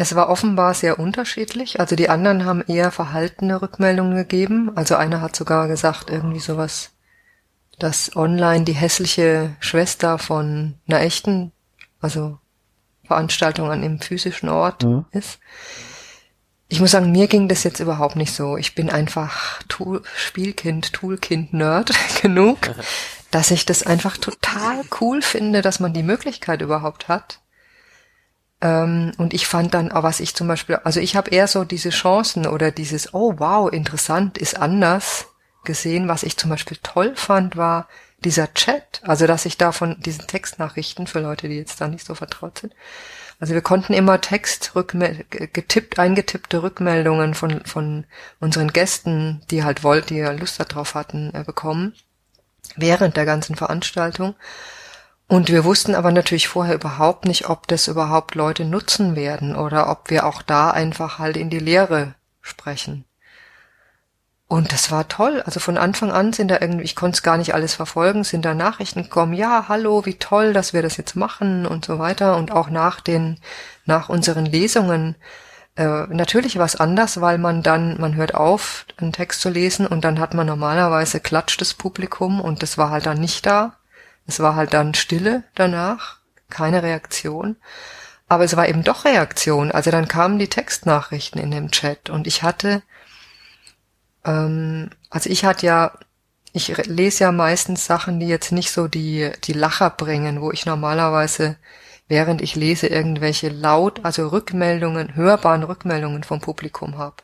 [0.02, 1.82] Es war offenbar sehr unterschiedlich.
[1.82, 4.72] Also die anderen haben eher verhaltene Rückmeldungen gegeben.
[4.76, 6.92] Also einer hat sogar gesagt, irgendwie sowas,
[7.80, 11.52] dass online die hässliche Schwester von einer echten,
[12.00, 12.38] also
[13.08, 15.04] Veranstaltung an einem physischen Ort mhm.
[15.12, 15.40] ist.
[16.70, 18.56] Ich muss sagen, mir ging das jetzt überhaupt nicht so.
[18.56, 22.58] Ich bin einfach Tool, Spielkind, Toolkind, Nerd genug,
[23.32, 27.42] dass ich das einfach total cool finde, dass man die Möglichkeit überhaupt hat
[28.62, 32.46] und ich fand dann, was ich zum Beispiel, also ich habe eher so diese Chancen
[32.46, 35.28] oder dieses, oh wow, interessant, ist anders
[35.64, 36.08] gesehen.
[36.10, 37.88] Was ich zum Beispiel toll fand, war
[38.24, 39.02] dieser Chat.
[39.04, 42.60] Also dass ich da von diesen Textnachrichten für Leute, die jetzt da nicht so vertraut
[42.60, 42.74] sind.
[43.40, 44.74] Also wir konnten immer Text
[45.30, 48.06] getippt, eingetippte Rückmeldungen von, von
[48.42, 51.94] unseren Gästen, die halt wollten, die ja Lust darauf hatten, äh, bekommen.
[52.76, 54.36] Während der ganzen Veranstaltung.
[55.30, 59.88] Und wir wussten aber natürlich vorher überhaupt nicht, ob das überhaupt Leute nutzen werden oder
[59.92, 63.06] ob wir auch da einfach halt in die Lehre sprechen.
[64.48, 65.44] Und das war toll.
[65.46, 68.44] Also von Anfang an sind da irgendwie, ich konnte es gar nicht alles verfolgen, sind
[68.44, 72.36] da Nachrichten gekommen, ja, hallo, wie toll, dass wir das jetzt machen und so weiter.
[72.36, 73.38] Und auch nach den,
[73.86, 75.16] nach unseren Lesungen,
[75.76, 80.04] äh, natürlich was anders, weil man dann, man hört auf, einen Text zu lesen und
[80.04, 83.79] dann hat man normalerweise klatscht das Publikum und das war halt dann nicht da.
[84.30, 86.18] Es war halt dann Stille danach,
[86.50, 87.58] keine Reaktion.
[88.28, 89.72] Aber es war eben doch Reaktion.
[89.72, 92.84] Also dann kamen die Textnachrichten in dem Chat und ich hatte,
[94.24, 95.94] ähm, also ich hatte ja,
[96.54, 100.66] ich lese ja meistens Sachen, die jetzt nicht so die, die Lacher bringen, wo ich
[100.66, 101.58] normalerweise,
[102.08, 107.18] während ich lese, irgendwelche laut, also Rückmeldungen, hörbaren Rückmeldungen vom Publikum habe.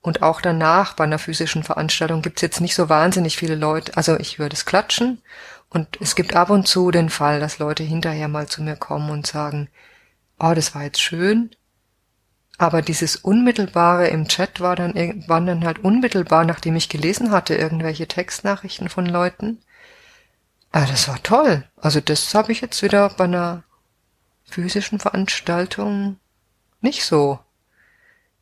[0.00, 3.96] Und auch danach bei einer physischen Veranstaltung gibt's jetzt nicht so wahnsinnig viele Leute.
[3.96, 5.20] Also ich höre das Klatschen
[5.70, 9.10] und es gibt ab und zu den Fall, dass Leute hinterher mal zu mir kommen
[9.10, 9.68] und sagen,
[10.38, 11.50] oh, das war jetzt schön.
[12.56, 14.94] Aber dieses Unmittelbare im Chat war dann,
[15.28, 19.60] waren dann halt unmittelbar, nachdem ich gelesen hatte, irgendwelche Textnachrichten von Leuten.
[20.72, 21.64] Ah, das war toll.
[21.76, 23.62] Also das habe ich jetzt wieder bei einer
[24.44, 26.18] physischen Veranstaltung
[26.80, 27.38] nicht so.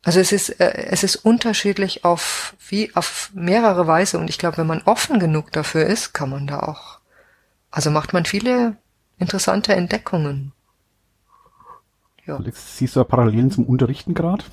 [0.03, 4.57] Also es ist, äh, es ist unterschiedlich auf, wie, auf mehrere Weise und ich glaube,
[4.57, 6.96] wenn man offen genug dafür ist, kann man da auch
[7.77, 8.75] also macht man viele
[9.19, 10.51] interessante Entdeckungen.
[12.25, 12.37] Ja.
[12.37, 14.43] Alex, siehst du Parallelen zum Unterrichten gerade?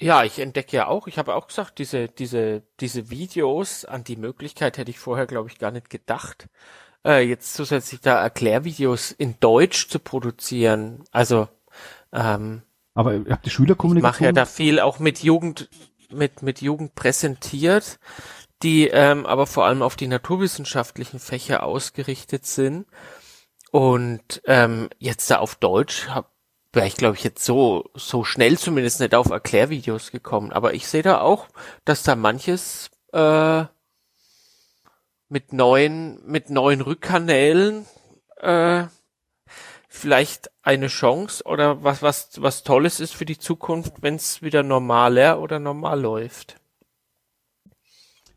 [0.00, 4.16] Ja, ich entdecke ja auch, ich habe auch gesagt, diese, diese, diese Videos, an die
[4.16, 6.48] Möglichkeit hätte ich vorher, glaube ich, gar nicht gedacht,
[7.04, 11.04] äh, jetzt zusätzlich da Erklärvideos in Deutsch zu produzieren.
[11.10, 11.48] Also,
[12.14, 12.62] ähm,
[12.94, 14.14] aber ihr habt die Schülerkommunikation?
[14.14, 15.68] Ich mache ja da viel auch mit Jugend,
[16.10, 17.98] mit, mit Jugend präsentiert
[18.62, 22.86] die ähm, aber vor allem auf die naturwissenschaftlichen Fächer ausgerichtet sind.
[23.70, 26.08] Und ähm, jetzt da auf Deutsch
[26.72, 30.52] wäre ich, glaube ich, jetzt so, so schnell zumindest nicht auf Erklärvideos gekommen.
[30.52, 31.48] Aber ich sehe da auch,
[31.84, 33.64] dass da manches äh,
[35.28, 37.86] mit neuen, mit neuen Rückkanälen
[38.36, 38.84] äh,
[39.88, 44.62] vielleicht eine Chance oder was, was, was Tolles ist für die Zukunft, wenn es wieder
[44.62, 46.59] normaler oder normal läuft.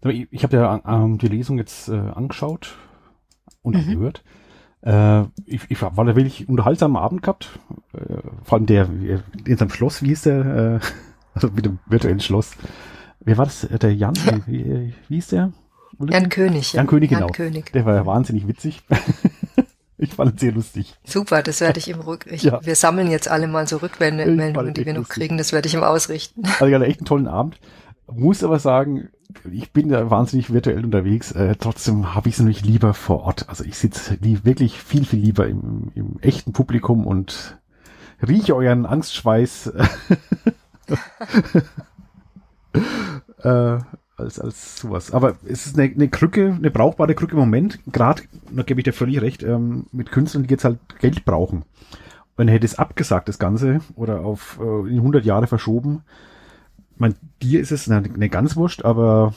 [0.05, 2.75] Ich, ich habe ja ähm, die Lesung jetzt äh, angeschaut
[3.61, 3.91] und mhm.
[3.91, 4.23] gehört.
[4.81, 7.59] Äh, ich, ich war da wirklich unterhaltsamen Abend gehabt.
[7.93, 8.89] Äh, vor allem der
[9.45, 10.45] in seinem Schloss, wie hieß der?
[10.45, 10.79] Äh,
[11.33, 12.51] also mit dem virtuellen Schloss.
[13.21, 13.63] Wer war das?
[13.63, 14.13] Äh, der Jan?
[14.45, 15.53] Wie, wie hieß der?
[15.99, 16.73] Jan König.
[16.73, 17.27] Jan König, genau.
[17.27, 17.71] Jan König.
[17.71, 18.81] Der war ja wahnsinnig witzig.
[19.97, 20.95] ich fand es sehr lustig.
[21.05, 22.25] Super, das werde ich im Rück.
[22.29, 22.59] Ich, ja.
[22.65, 25.15] Wir sammeln jetzt alle mal so Rückmeldungen, die wir noch lustig.
[25.15, 25.37] kriegen.
[25.37, 26.43] Das werde ich ihm ausrichten.
[26.43, 27.59] Also ich hatte echt einen tollen Abend.
[28.11, 29.09] Muss aber sagen,
[29.51, 31.31] ich bin da wahnsinnig virtuell unterwegs.
[31.31, 33.49] Äh, trotzdem habe ich es nämlich lieber vor Ort.
[33.49, 37.57] Also ich sitze wirklich viel, viel lieber im, im echten Publikum und
[38.25, 39.67] rieche euren Angstschweiß
[43.43, 43.79] äh,
[44.15, 45.11] als, als sowas.
[45.11, 47.79] Aber es ist eine, eine Krücke, eine brauchbare Krücke im Moment.
[47.91, 51.65] Gerade, da gebe ich dir völlig recht, ähm, mit Künstlern, die jetzt halt Geld brauchen.
[52.35, 56.03] Er hätte es abgesagt, das Ganze, oder auf äh, in 100 Jahre verschoben,
[56.97, 59.33] mein, dir ist es eine, ganz wurscht, aber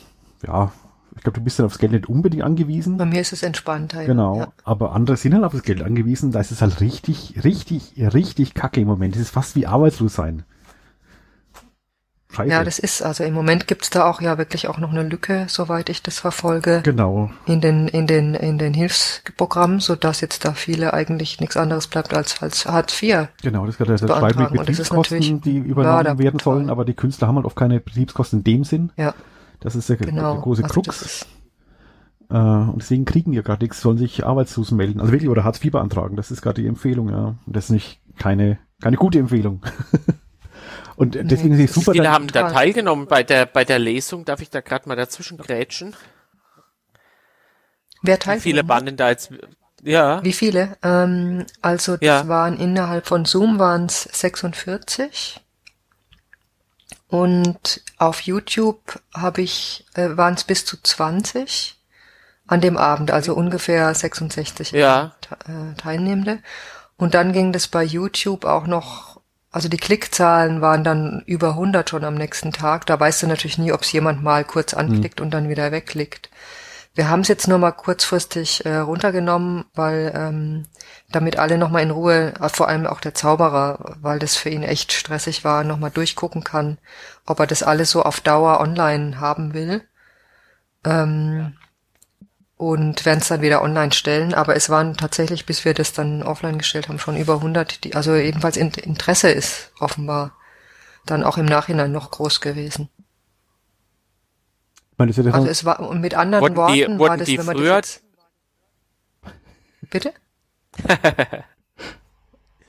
[0.47, 0.73] ja,
[1.17, 2.99] ich glaube, du bist dann aufs Geld nicht unbedingt angewiesen.
[2.99, 4.05] Bei mir ist es entspannter.
[4.05, 4.39] Genau.
[4.39, 4.53] Ja.
[4.65, 6.31] Aber andere sind halt auf das Geld angewiesen.
[6.31, 9.17] Da ist es halt richtig, richtig, richtig kacke im Moment.
[9.17, 10.45] Es ist fast wie arbeitslos sein.
[12.37, 12.51] Scheiße.
[12.51, 15.47] Ja, das ist, also im Moment gibt's da auch ja wirklich auch noch eine Lücke,
[15.49, 16.83] soweit ich das verfolge.
[16.85, 17.31] Genau.
[17.47, 21.87] In den, in den, in den Hilfsprogrammen, so dass jetzt da viele eigentlich nichts anderes
[21.87, 23.29] bleibt als, als Hartz IV.
[23.43, 27.37] Genau, das ist gerade das Freiwillige Betriebskosten, die übernommen werden sollen, aber die Künstler haben
[27.37, 28.93] halt oft keine Betriebskosten in dem Sinn.
[28.97, 29.15] Ja.
[29.61, 30.35] Das ist der, genau.
[30.35, 31.27] der große also Krux.
[32.29, 35.01] Äh, und deswegen kriegen die ja gerade nichts, sollen sich arbeitslos melden.
[35.01, 36.17] Also wirklich, oder Hartz IV beantragen.
[36.17, 37.37] Das ist gerade die Empfehlung, ja.
[37.47, 39.63] Und das ist nicht keine, keine gute Empfehlung.
[40.97, 41.93] Und deswegen ist es super.
[41.93, 44.25] Wie viele haben da teilgenommen bei der, bei der Lesung?
[44.25, 45.95] Darf ich da gerade mal dazwischen grätschen?
[48.03, 48.45] Wer teilgenommen?
[48.45, 49.31] Wie viele Banden da jetzt,
[49.83, 50.23] ja.
[50.25, 50.77] Wie viele?
[50.83, 52.29] Ähm, also das ja.
[52.29, 55.41] waren innerhalb von Zoom waren es 46.
[57.09, 61.77] Und auf YouTube habe ich, äh, waren es bis zu 20
[62.47, 65.15] an dem Abend, also ungefähr 66 ja.
[65.77, 66.41] Teilnehmende.
[66.97, 69.16] Und dann ging das bei YouTube auch noch,
[69.57, 72.85] also die Klickzahlen waren dann über 100 schon am nächsten Tag.
[72.85, 76.29] Da weißt du natürlich nie, ob es jemand mal kurz anklickt und dann wieder wegklickt.
[76.95, 80.67] Wir haben es jetzt nur mal kurzfristig äh, runtergenommen, weil ähm,
[81.11, 84.63] damit alle nochmal in Ruhe, äh, vor allem auch der Zauberer, weil das für ihn
[84.63, 86.77] echt stressig war, nochmal durchgucken kann,
[87.25, 89.81] ob er das alles so auf Dauer online haben will.
[90.85, 91.56] Ähm,
[92.57, 94.33] und werden es dann wieder online stellen.
[94.35, 97.85] Aber es waren tatsächlich, bis wir das dann offline gestellt haben, schon über 100.
[97.85, 100.33] Die, also jedenfalls Interesse ist offenbar
[101.05, 102.89] dann auch im Nachhinein noch groß gewesen.
[104.93, 107.17] Ich meine, das ist ja Also es war und mit anderen Wurden Worten die- war
[107.17, 108.03] das, die wenn man früher- das jetzt,
[109.91, 110.13] Bitte?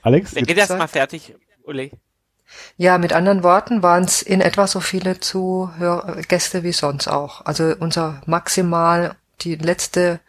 [0.02, 1.90] Alex, Red jetzt, erst mal fertig, Uli.
[2.76, 7.44] Ja, mit anderen Worten waren es in etwa so viele Zuhör Gäste wie sonst auch.
[7.44, 10.20] Also unser maximal, die letzte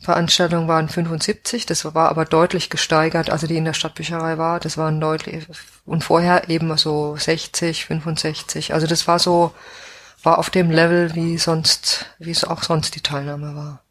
[0.00, 4.78] Veranstaltung waren 75, das war aber deutlich gesteigert, also die in der Stadtbücherei war, das
[4.78, 5.46] waren deutlich,
[5.86, 9.52] und vorher eben so 60, 65, also das war so,
[10.22, 13.82] war auf dem Level, wie sonst, wie es auch sonst die Teilnahme war.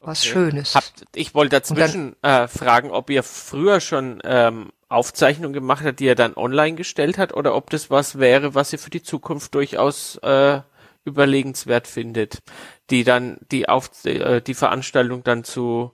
[0.00, 0.30] Was Okay.
[0.30, 0.74] Schönes.
[0.74, 6.04] Habt, ich wollte dazwischen äh, fragen, ob ihr früher schon ähm, Aufzeichnungen gemacht habt, die
[6.04, 9.54] ihr dann online gestellt habt, oder ob das was wäre, was ihr für die Zukunft
[9.54, 10.60] durchaus äh,
[11.06, 12.42] überlegenswert findet,
[12.90, 15.92] die dann die auf äh, die Veranstaltung dann zu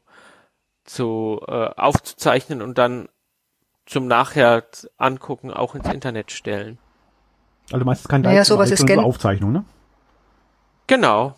[0.85, 3.09] zu äh, aufzuzeichnen und dann
[3.87, 4.65] zum Nachher
[4.97, 6.79] angucken auch ins Internet stellen.
[7.71, 9.65] also meistens kein Naja, sowas ist sondern gen- nur Aufzeichnung, ne?
[10.89, 11.37] Genau.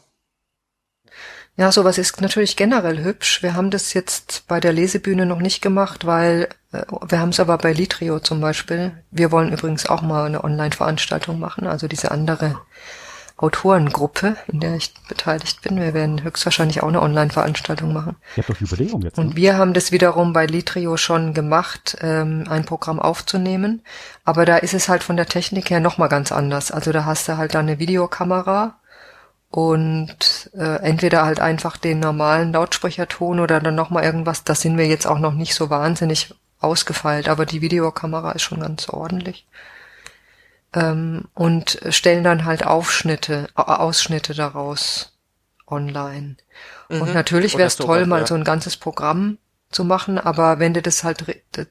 [1.56, 3.42] Ja, sowas ist natürlich generell hübsch.
[3.42, 7.38] Wir haben das jetzt bei der Lesebühne noch nicht gemacht, weil äh, wir haben es
[7.38, 9.04] aber bei Litrio zum Beispiel.
[9.10, 12.60] Wir wollen übrigens auch mal eine Online-Veranstaltung machen, also diese andere
[13.36, 15.80] Autorengruppe, in der ich beteiligt bin.
[15.80, 18.16] Wir werden höchstwahrscheinlich auch eine Online-Veranstaltung machen.
[18.36, 19.36] Ihr habt doch Jubiläum jetzt, Und ne?
[19.36, 23.82] wir haben das wiederum bei Litrio schon gemacht, ähm, ein Programm aufzunehmen.
[24.24, 26.70] Aber da ist es halt von der Technik her nochmal ganz anders.
[26.70, 28.76] Also da hast du halt dann eine Videokamera
[29.50, 34.44] und äh, entweder halt einfach den normalen Lautsprecherton oder dann nochmal irgendwas.
[34.44, 38.60] Da sind wir jetzt auch noch nicht so wahnsinnig ausgefeilt, aber die Videokamera ist schon
[38.60, 39.46] ganz ordentlich.
[40.74, 45.12] Ähm, und stellen dann halt Aufschnitte, Au- Ausschnitte daraus
[45.66, 46.36] online.
[46.88, 47.14] Und Mhm.
[47.14, 48.26] natürlich Oder wäre es sowas, toll, mal ja.
[48.26, 49.38] so ein ganzes Programm
[49.70, 51.24] zu machen, aber wenn du das halt,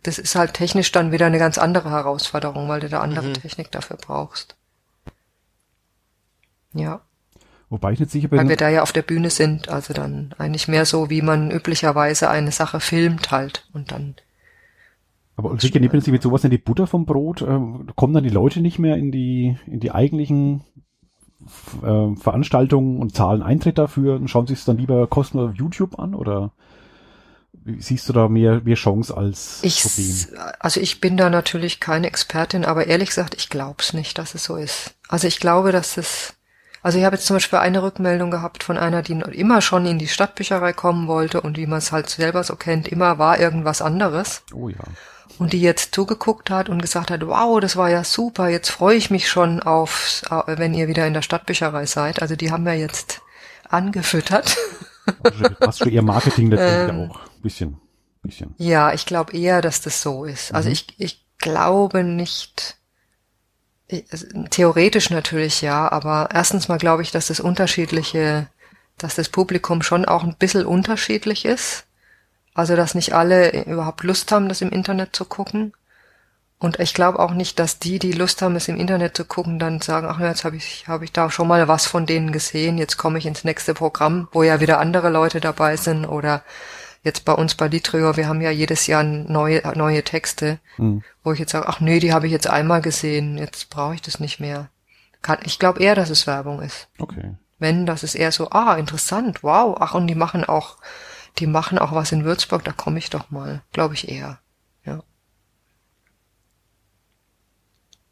[0.04, 3.34] das ist halt technisch dann wieder eine ganz andere Herausforderung, weil du da andere Mhm.
[3.34, 4.56] Technik dafür brauchst.
[6.74, 7.02] Ja,
[7.70, 10.34] Wobei ich nicht sicher weil bin, wir da ja auf der Bühne sind, also dann
[10.38, 14.16] eigentlich mehr so, wie man üblicherweise eine Sache filmt halt und dann,
[15.36, 17.42] aber Ulrike, nimmt sich mit sowas in die Butter vom Brot?
[17.42, 20.62] Ähm, kommen dann die Leute nicht mehr in die, in die eigentlichen
[21.82, 26.00] äh, Veranstaltungen und zahlen Eintritt dafür und schauen sich es dann lieber kostenlos auf YouTube
[26.00, 26.52] an oder
[27.80, 30.44] siehst du da mehr, mehr Chance als ich, Problem?
[30.60, 34.44] also ich bin da natürlich keine Expertin, aber ehrlich gesagt, ich glaub's nicht, dass es
[34.44, 34.96] so ist.
[35.08, 36.34] Also ich glaube, dass es,
[36.82, 40.00] also ich habe jetzt zum Beispiel eine Rückmeldung gehabt von einer, die immer schon in
[40.00, 43.82] die Stadtbücherei kommen wollte und wie man es halt selber so kennt, immer war irgendwas
[43.82, 44.78] anderes Oh ja.
[45.40, 48.96] Und die jetzt zugeguckt hat und gesagt hat, wow, das war ja super, jetzt freue
[48.98, 52.22] ich mich schon auf, wenn ihr wieder in der Stadtbücherei seid.
[52.22, 53.22] Also die haben wir jetzt
[53.70, 54.58] angefüttert.
[55.24, 57.12] Also Passt schon eher Marketing letztendlich Ähm.
[57.12, 57.20] auch.
[57.42, 57.78] Bisschen.
[58.22, 58.54] Bisschen.
[58.58, 60.54] Ja, ich glaube eher, dass das so ist.
[60.54, 60.74] Also Mhm.
[60.74, 62.78] ich, ich glaube nicht,
[63.88, 68.48] ich, also theoretisch natürlich ja, aber erstens mal glaube ich, dass das unterschiedliche,
[68.98, 71.86] dass das Publikum schon auch ein bisschen unterschiedlich ist.
[72.54, 75.74] Also dass nicht alle überhaupt Lust haben, das im Internet zu gucken.
[76.60, 79.60] Und ich glaube auch nicht, dass die, die Lust haben, es im Internet zu gucken,
[79.60, 82.78] dann sagen, ach jetzt habe ich, habe ich da schon mal was von denen gesehen,
[82.78, 86.42] jetzt komme ich ins nächste Programm, wo ja wieder andere Leute dabei sind oder
[87.04, 91.04] jetzt bei uns bei Litrio, wir haben ja jedes Jahr neue, neue Texte, Mhm.
[91.22, 94.02] wo ich jetzt sage, ach nee, die habe ich jetzt einmal gesehen, jetzt brauche ich
[94.02, 94.70] das nicht mehr.
[95.22, 96.88] Kann, ich glaube eher, dass es Werbung ist.
[96.98, 97.34] Okay.
[97.60, 100.78] Wenn, das ist eher so, ah, interessant, wow, ach, und die machen auch,
[101.40, 103.62] die machen auch was in Würzburg, da komme ich doch mal.
[103.72, 104.40] Glaube ich eher.
[104.86, 105.02] Ja.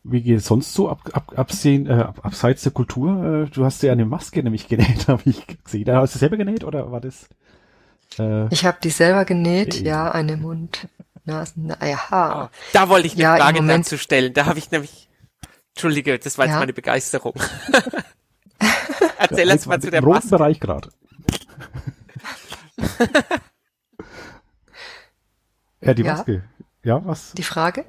[0.03, 3.43] Wie geht es sonst so, ab, ab, absehen, äh, ab, abseits der Kultur?
[3.45, 5.85] Äh, du hast ja eine Maske nämlich genäht, habe ich gesehen.
[5.85, 7.29] Da hast du selber genäht oder war das?
[8.17, 9.83] Äh, Ich habe die selber genäht, Hey.
[9.83, 10.87] ja, eine Mund,
[11.25, 11.99] Nasen, na, ja.
[12.49, 14.33] Oh, da wollte ich eine Ja, Frage Moment- dazu stellen.
[14.33, 15.07] Da habe ich nämlich,
[15.75, 16.59] Entschuldige, das war jetzt Ja.
[16.59, 17.35] meine Begeisterung.
[19.19, 20.29] Erzähl jetzt erst mal zu im der Maske.
[20.29, 20.89] Bereich gerade.
[25.81, 26.13] ja, die Ja.
[26.13, 26.43] Maske.
[26.83, 27.33] Ja, was?
[27.33, 27.85] Die Frage?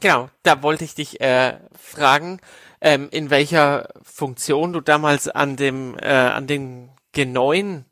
[0.00, 2.40] Genau, da wollte ich dich äh, fragen,
[2.80, 7.84] ähm, in welcher Funktion du damals an dem, äh, an den G9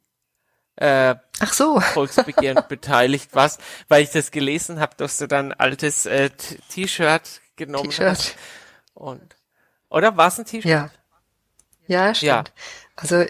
[0.76, 1.78] äh, Ach so.
[1.80, 6.30] Volksbegehren beteiligt warst, weil ich das gelesen habe, dass du dann ein altes äh,
[6.70, 8.08] T-Shirt genommen T-Shirt.
[8.08, 8.36] hast.
[8.94, 9.36] Und
[9.88, 10.70] oder war es ein T-Shirt?
[10.70, 10.90] Ja.
[11.86, 12.28] Ja, stimmt.
[12.28, 12.44] Ja.
[12.96, 13.24] Also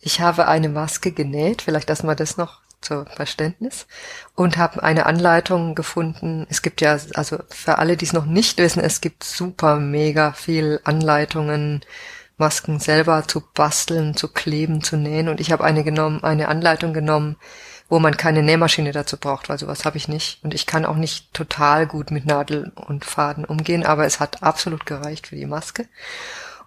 [0.00, 3.86] ich habe eine Maske genäht, vielleicht dass man das noch zur Verständnis,
[4.34, 6.46] und habe eine Anleitung gefunden.
[6.50, 10.32] Es gibt ja, also für alle, die es noch nicht wissen, es gibt super mega
[10.32, 11.80] viel Anleitungen,
[12.36, 15.28] Masken selber zu basteln, zu kleben, zu nähen.
[15.28, 17.36] Und ich habe eine genommen, eine Anleitung genommen,
[17.88, 20.42] wo man keine Nähmaschine dazu braucht, weil sowas habe ich nicht.
[20.42, 24.42] Und ich kann auch nicht total gut mit Nadel und Faden umgehen, aber es hat
[24.42, 25.86] absolut gereicht für die Maske.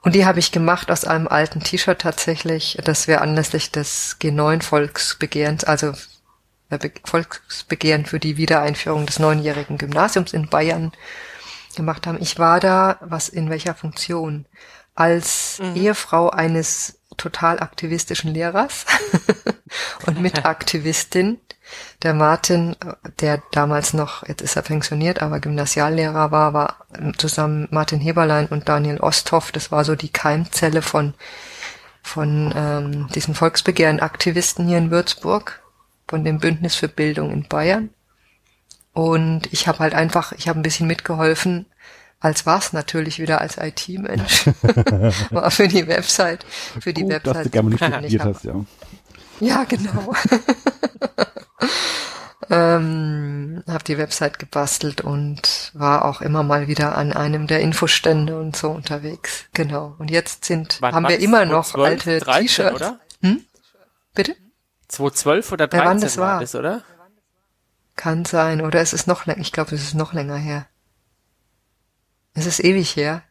[0.02, 5.66] Und die habe ich gemacht aus einem alten T-Shirt tatsächlich, das wir anlässlich des G9-Volksbegehrens,
[5.66, 5.94] also
[6.70, 10.92] Be- Volksbegehren für die Wiedereinführung des neunjährigen Gymnasiums in Bayern
[11.76, 12.22] gemacht haben.
[12.22, 14.46] Ich war da, was in welcher Funktion?
[14.96, 18.86] Als Ehefrau eines total aktivistischen Lehrers
[20.06, 21.40] und Mitaktivistin.
[22.04, 22.76] Der Martin,
[23.20, 26.86] der damals noch, jetzt ist er pensioniert, aber Gymnasiallehrer war, war
[27.18, 31.14] zusammen Martin Heberlein und Daniel Osthoff, das war so die Keimzelle von,
[32.04, 35.62] von ähm, diesen Volksbegehren-Aktivisten hier in Würzburg,
[36.08, 37.90] von dem Bündnis für Bildung in Bayern.
[38.94, 41.66] Und ich habe halt einfach, ich habe ein bisschen mitgeholfen,
[42.20, 44.48] als war's natürlich wieder als IT-Mensch,
[45.32, 46.46] war für die Website,
[46.80, 47.46] für die Gut, dass Website.
[47.46, 48.14] du gerne nicht zuständig.
[48.14, 48.66] studiert hast, ja.
[49.40, 50.14] ja, genau.
[52.50, 58.40] ähm, habe die Website gebastelt und war auch immer mal wieder an einem der Infostände
[58.40, 59.46] und so unterwegs.
[59.54, 59.96] Genau.
[59.98, 62.76] Und jetzt sind Wann haben wir immer noch 2012, alte 13, T-Shirts.
[62.76, 63.00] oder?
[64.14, 64.36] Bitte?
[64.88, 66.40] 2012 oder Ja, 13 wann das war war.
[66.42, 66.84] das, oder?
[67.96, 68.62] Kann sein.
[68.62, 69.42] Oder es ist noch länger.
[69.42, 70.68] Ich glaube, es ist noch länger her.
[72.34, 73.24] Es ist ewig her.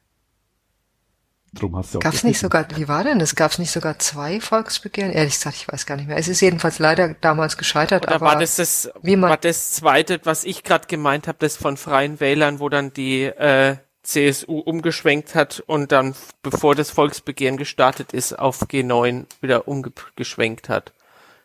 [1.59, 3.35] Drum hast du auch Gab's nicht sogar, wie war denn das?
[3.35, 5.11] Gab's nicht sogar zwei Volksbegehren?
[5.13, 6.17] Ehrlich gesagt, ich weiß gar nicht mehr.
[6.17, 9.73] Es ist jedenfalls leider damals gescheitert, Oder aber war das das, wie man- war das
[9.73, 14.59] zweite, was ich gerade gemeint habe, das von Freien Wählern, wo dann die äh, CSU
[14.61, 20.93] umgeschwenkt hat und dann, bevor das Volksbegehren gestartet ist, auf G9 wieder umgeschwenkt hat.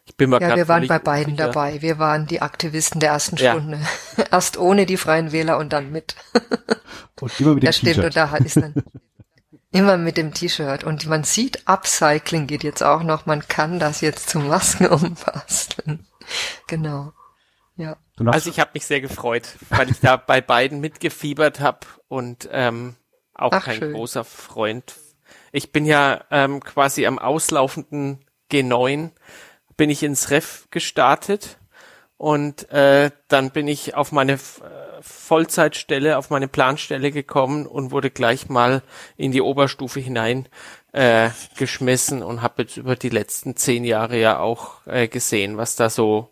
[0.06, 1.47] Ich bin mir Ja, wir waren bei beiden unsicher.
[1.47, 1.82] dabei.
[1.82, 3.54] Wir waren die Aktivisten der ersten Ja.
[3.54, 3.80] Stunde.
[4.32, 6.15] Erst ohne die Freien Wähler und dann mit.
[7.19, 8.74] Und immer mit dem Das stimmt, und da ist dann
[9.71, 10.84] immer mit dem T-Shirt.
[10.84, 13.25] Und man sieht, Upcycling geht jetzt auch noch.
[13.25, 16.07] Man kann das jetzt zu Masken umbasteln.
[16.67, 17.13] Genau.
[17.77, 17.97] Ja.
[18.25, 22.95] Also ich habe mich sehr gefreut, weil ich da bei beiden mitgefiebert habe und ähm,
[23.34, 23.93] auch Ach, kein schön.
[23.93, 24.95] großer Freund.
[25.51, 29.12] Ich bin ja ähm, quasi am auslaufenden G9
[29.77, 31.57] bin ich ins Ref gestartet
[32.21, 34.38] und äh, dann bin ich auf meine äh,
[35.01, 38.84] Vollzeitstelle, auf meine Planstelle gekommen und wurde gleich mal
[39.17, 40.47] in die Oberstufe hinein
[40.91, 45.75] äh, geschmissen und habe jetzt über die letzten zehn Jahre ja auch äh, gesehen, was
[45.75, 46.29] da so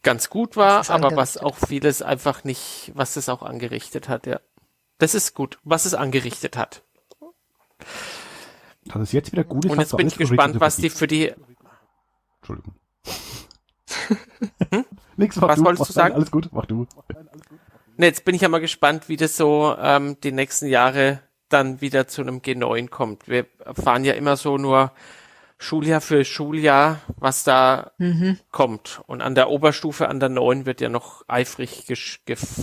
[0.00, 4.40] ganz gut war, aber was auch vieles einfach nicht, was es auch angerichtet hat, ja.
[4.96, 6.82] Das ist gut, was es angerichtet hat.
[8.86, 11.34] dass es jetzt wieder gut ist, Und jetzt bin ich gespannt, was die für die,
[12.38, 12.74] Entschuldigung.
[15.16, 16.14] Nix, mach Was du, wolltest mach du sagen?
[16.14, 16.86] Alles gut, mach du.
[17.96, 21.80] ne, jetzt bin ich ja mal gespannt, wie das so ähm, die nächsten Jahre dann
[21.80, 23.28] wieder zu einem G9 kommt.
[23.28, 24.92] Wir fahren ja immer so nur
[25.58, 27.92] Schuljahr für Schuljahr, was da
[28.50, 29.00] kommt.
[29.06, 31.96] Und an der Oberstufe, an der 9 wird ja noch eifrig ge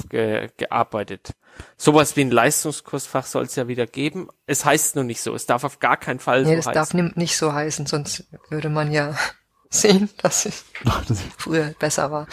[0.10, 1.32] ge gearbeitet.
[1.78, 4.28] Sowas wie ein Leistungskursfach soll es ja wieder geben.
[4.46, 5.34] Es heißt nur nicht so.
[5.34, 6.74] Es darf auf gar keinen Fall Nee, so das heißen.
[6.74, 9.16] darf nim- nicht so heißen, sonst würde man ja
[9.74, 10.64] sehen, dass es
[11.38, 12.28] früher besser war.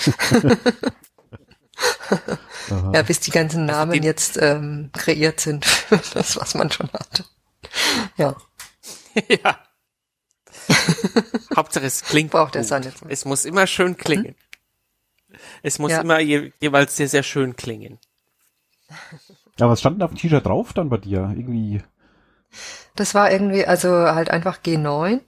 [2.92, 6.90] Ja, bis die ganzen Namen die- jetzt ähm, kreiert sind für das, was man schon
[6.92, 7.24] hatte.
[8.16, 8.36] Ja.
[9.28, 9.58] ja.
[11.56, 12.64] Hauptsache es klingt Braucht gut.
[12.64, 14.34] seine- Es muss immer schön klingen.
[15.62, 16.00] Es muss Ja.
[16.00, 17.98] immer je, jeweils sehr, sehr schön klingen.
[19.58, 21.32] Ja, was stand denn auf dem T-Shirt drauf dann bei dir?
[21.36, 21.82] Irgendwie,
[22.96, 25.20] Das war irgendwie, also halt einfach G9.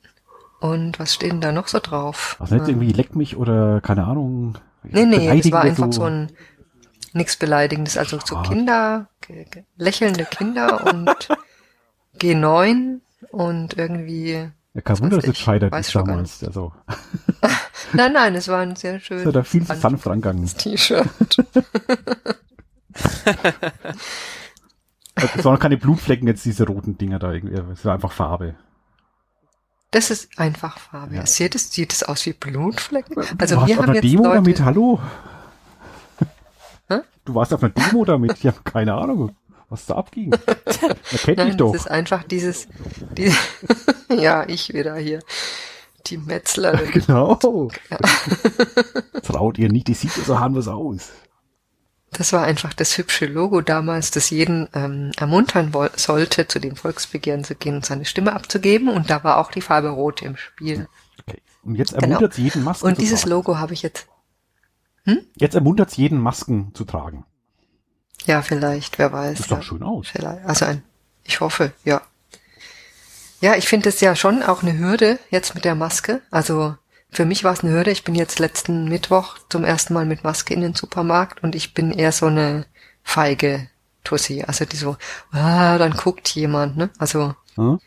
[0.63, 2.37] Und was steht denn da noch so drauf?
[2.39, 4.59] was nicht irgendwie leck mich oder keine Ahnung.
[4.85, 6.31] Nee, nee, das beleidigen war einfach so ein
[7.15, 8.43] nichts Beleidigendes, also so Ah.
[8.43, 9.09] Kinder,
[9.77, 11.29] lächelnde Kinder und
[12.21, 13.01] G9
[13.33, 16.45] und irgendwie, Ja, kein Wunder, dass es scheitert ist damals.
[16.45, 16.73] Also,
[17.93, 20.47] nein, nein, es war ein sehr ist ja schönes da viel zu sanft rangegangen.
[20.47, 21.37] T-Shirt.
[25.15, 27.61] Also, es waren keine Blutflecken jetzt, diese roten Dinger da irgendwie.
[27.73, 28.55] Es war einfach Farbe.
[29.93, 31.17] Das ist einfach Farbe.
[31.17, 31.27] Ja.
[31.27, 33.15] Sieht es, sieht es aus wie Blutflecken?
[33.15, 35.01] du Also warst wir auf haben einer jetzt Demo Leute, damit, hallo?
[36.89, 36.99] Hä?
[37.27, 39.37] Du warst auf einer Demo damit, ich habe keine Ahnung,
[39.69, 40.31] was da abging.
[40.81, 41.73] Man kennt Nein, doch.
[41.73, 42.69] das ist einfach dieses,
[43.19, 43.33] die,
[44.17, 45.21] ja, ich wieder hier.
[46.07, 46.91] Die Metzlerin.
[46.93, 47.39] Genau.
[49.23, 51.11] Traut ihr nicht, die sieht so harmlos aus.
[52.13, 57.43] Das war einfach das hübsche Logo damals, das jeden ähm, ermuntern sollte, zu den Volksbegehren
[57.43, 58.89] zu gehen und seine Stimme abzugeben.
[58.89, 60.89] Und da war auch die Farbe Rot im Spiel.
[61.27, 61.41] Okay.
[61.63, 62.45] Und jetzt ermuntert genau.
[62.45, 64.07] jeden Masken Und dieses Logo habe ich jetzt.
[65.05, 65.21] Hm?
[65.37, 67.25] Jetzt ermuntert jeden Masken zu tragen.
[68.27, 69.39] Ja, vielleicht, wer weiß.
[69.39, 70.09] Das sieht doch schön aus.
[70.09, 70.45] Vielleicht.
[70.45, 70.83] Also ein,
[71.25, 72.03] ich hoffe, ja.
[73.41, 76.21] Ja, ich finde es ja schon auch eine Hürde jetzt mit der Maske.
[76.31, 76.77] Also
[77.13, 77.91] für mich war es eine Hürde.
[77.91, 81.75] Ich bin jetzt letzten Mittwoch zum ersten Mal mit Maske in den Supermarkt und ich
[81.75, 82.65] bin eher so eine
[83.05, 83.69] feige
[84.03, 84.43] Tussi.
[84.47, 84.97] Also die so,
[85.31, 86.91] ah, dann guckt jemand, ne?
[86.99, 87.81] Also hm?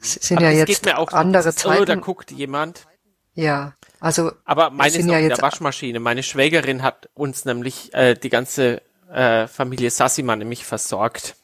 [0.00, 1.86] es sind Aber ja jetzt auch andere so, Zeiten.
[1.86, 2.86] da guckt jemand.
[3.34, 6.00] Ja, also aber meine sind ist ja jetzt der Waschmaschine.
[6.00, 11.36] Meine Schwägerin hat uns nämlich äh, die ganze äh, Familie Sassimann nämlich versorgt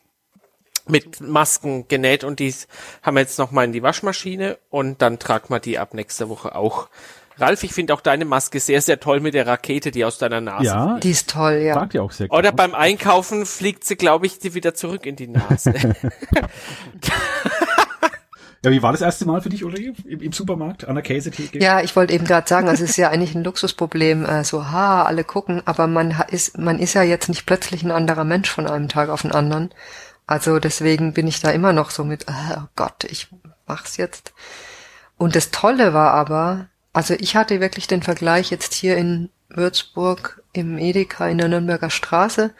[0.86, 2.54] mit Masken genäht und die
[3.02, 6.54] haben wir jetzt nochmal in die Waschmaschine und dann tragen wir die ab nächste Woche
[6.54, 6.88] auch.
[7.36, 10.40] Ralf, ich finde auch deine Maske sehr, sehr toll mit der Rakete, die aus deiner
[10.40, 11.04] Nase Ja, fliegt.
[11.04, 11.74] die ist toll, ja.
[11.74, 12.30] Sagt ihr auch sehr.
[12.30, 15.74] Oder beim Einkaufen fliegt sie, glaube ich, die wieder zurück in die Nase.
[18.64, 21.58] Ja, wie war das erste Mal für dich, Ulrike, im, im Supermarkt an der Käsetheke?
[21.58, 24.70] Ja, ich wollte eben gerade sagen, also es ist ja eigentlich ein Luxusproblem, äh, so,
[24.70, 28.48] ha, alle gucken, aber man ist, man ist ja jetzt nicht plötzlich ein anderer Mensch
[28.50, 29.68] von einem Tag auf den anderen.
[30.26, 33.28] Also deswegen bin ich da immer noch so mit, ah, oh Gott, ich
[33.66, 34.32] mach's jetzt.
[35.16, 40.42] Und das Tolle war aber, also ich hatte wirklich den Vergleich jetzt hier in Würzburg
[40.52, 42.54] im Edeka in der Nürnberger Straße.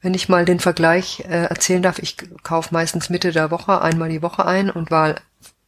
[0.00, 4.08] Wenn ich mal den Vergleich äh, erzählen darf, ich kaufe meistens Mitte der Woche einmal
[4.08, 5.16] die Woche ein und war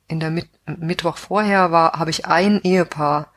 [0.06, 3.32] in der Mit Mittwoch vorher war, habe ich ein Ehepaar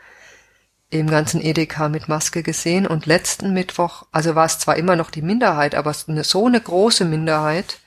[0.89, 5.09] im ganzen Edeka mit Maske gesehen und letzten Mittwoch, also war es zwar immer noch
[5.09, 7.79] die Minderheit, aber so eine große Minderheit,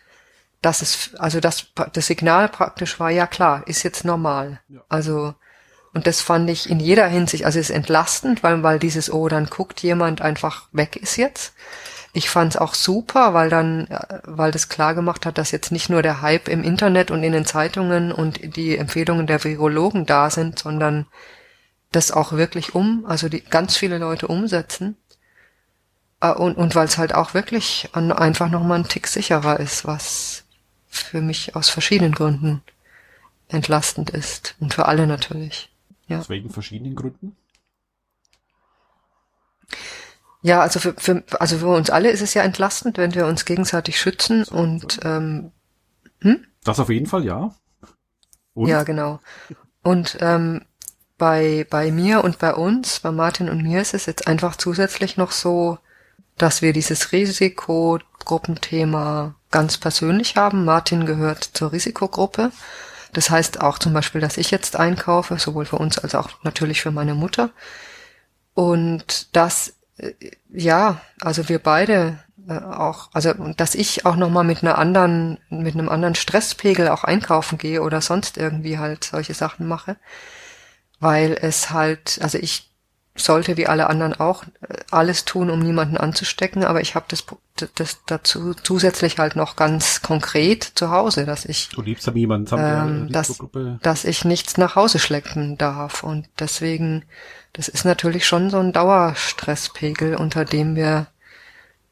[0.67, 4.61] dass es, also das, das Signal praktisch war, ja klar, ist jetzt normal.
[4.69, 4.81] Ja.
[4.89, 5.33] Also,
[5.95, 9.47] und das fand ich in jeder Hinsicht, also ist entlastend, weil, weil dieses, oh, dann
[9.47, 11.55] guckt jemand einfach weg ist jetzt.
[12.13, 13.87] Ich fand es auch super, weil dann,
[14.25, 17.33] weil das klar gemacht hat, dass jetzt nicht nur der Hype im Internet und in
[17.33, 21.07] den Zeitungen und die Empfehlungen der Virologen da sind, sondern
[21.93, 24.97] das auch wirklich um, also die ganz viele Leute umsetzen.
[26.21, 30.46] Und, und weil es halt auch wirklich einfach nochmal ein Tick sicherer ist, was
[30.99, 32.63] für mich aus verschiedenen Gründen
[33.49, 34.57] entlastend ist.
[34.61, 35.71] Und für alle natürlich.
[36.09, 36.19] Ja.
[36.19, 37.37] Aus welchen verschiedenen Gründen?
[40.43, 43.45] Ja, also für, für, also für uns alle ist es ja entlastend, wenn wir uns
[43.45, 45.51] gegenseitig schützen und ähm,
[46.21, 46.47] hm?
[46.63, 47.53] das auf jeden Fall, ja.
[48.55, 48.69] Und?
[48.69, 49.19] Ja, genau.
[49.83, 50.63] Und ähm,
[51.19, 55.17] bei bei mir und bei uns, bei Martin und mir ist es jetzt einfach zusätzlich
[55.17, 55.79] noch so,
[56.37, 57.13] dass wir dieses
[58.27, 60.65] Risikogruppenthema ganz persönlich haben.
[60.65, 62.51] Martin gehört zur Risikogruppe.
[63.13, 66.83] Das heißt auch zum Beispiel, dass ich jetzt einkaufe, sowohl für uns als auch natürlich
[66.83, 67.51] für meine Mutter.
[68.55, 69.75] Und das
[70.53, 72.19] ja, also wir beide
[72.49, 76.89] äh, auch, also dass ich auch noch mal mit einer anderen, mit einem anderen Stresspegel
[76.89, 79.97] auch einkaufen gehe oder sonst irgendwie halt solche Sachen mache,
[81.01, 82.71] weil es halt, also ich
[83.15, 84.45] sollte wie alle anderen auch
[84.91, 87.25] alles tun, um niemanden anzustecken, aber ich habe das,
[87.75, 92.55] das dazu zusätzlich halt noch ganz konkret zu Hause, dass ich du liebst aber jemanden
[92.59, 93.39] ähm, dass,
[93.83, 97.05] dass ich nichts nach Hause schleppen darf und deswegen
[97.53, 101.07] das ist natürlich schon so ein Dauerstresspegel, unter dem wir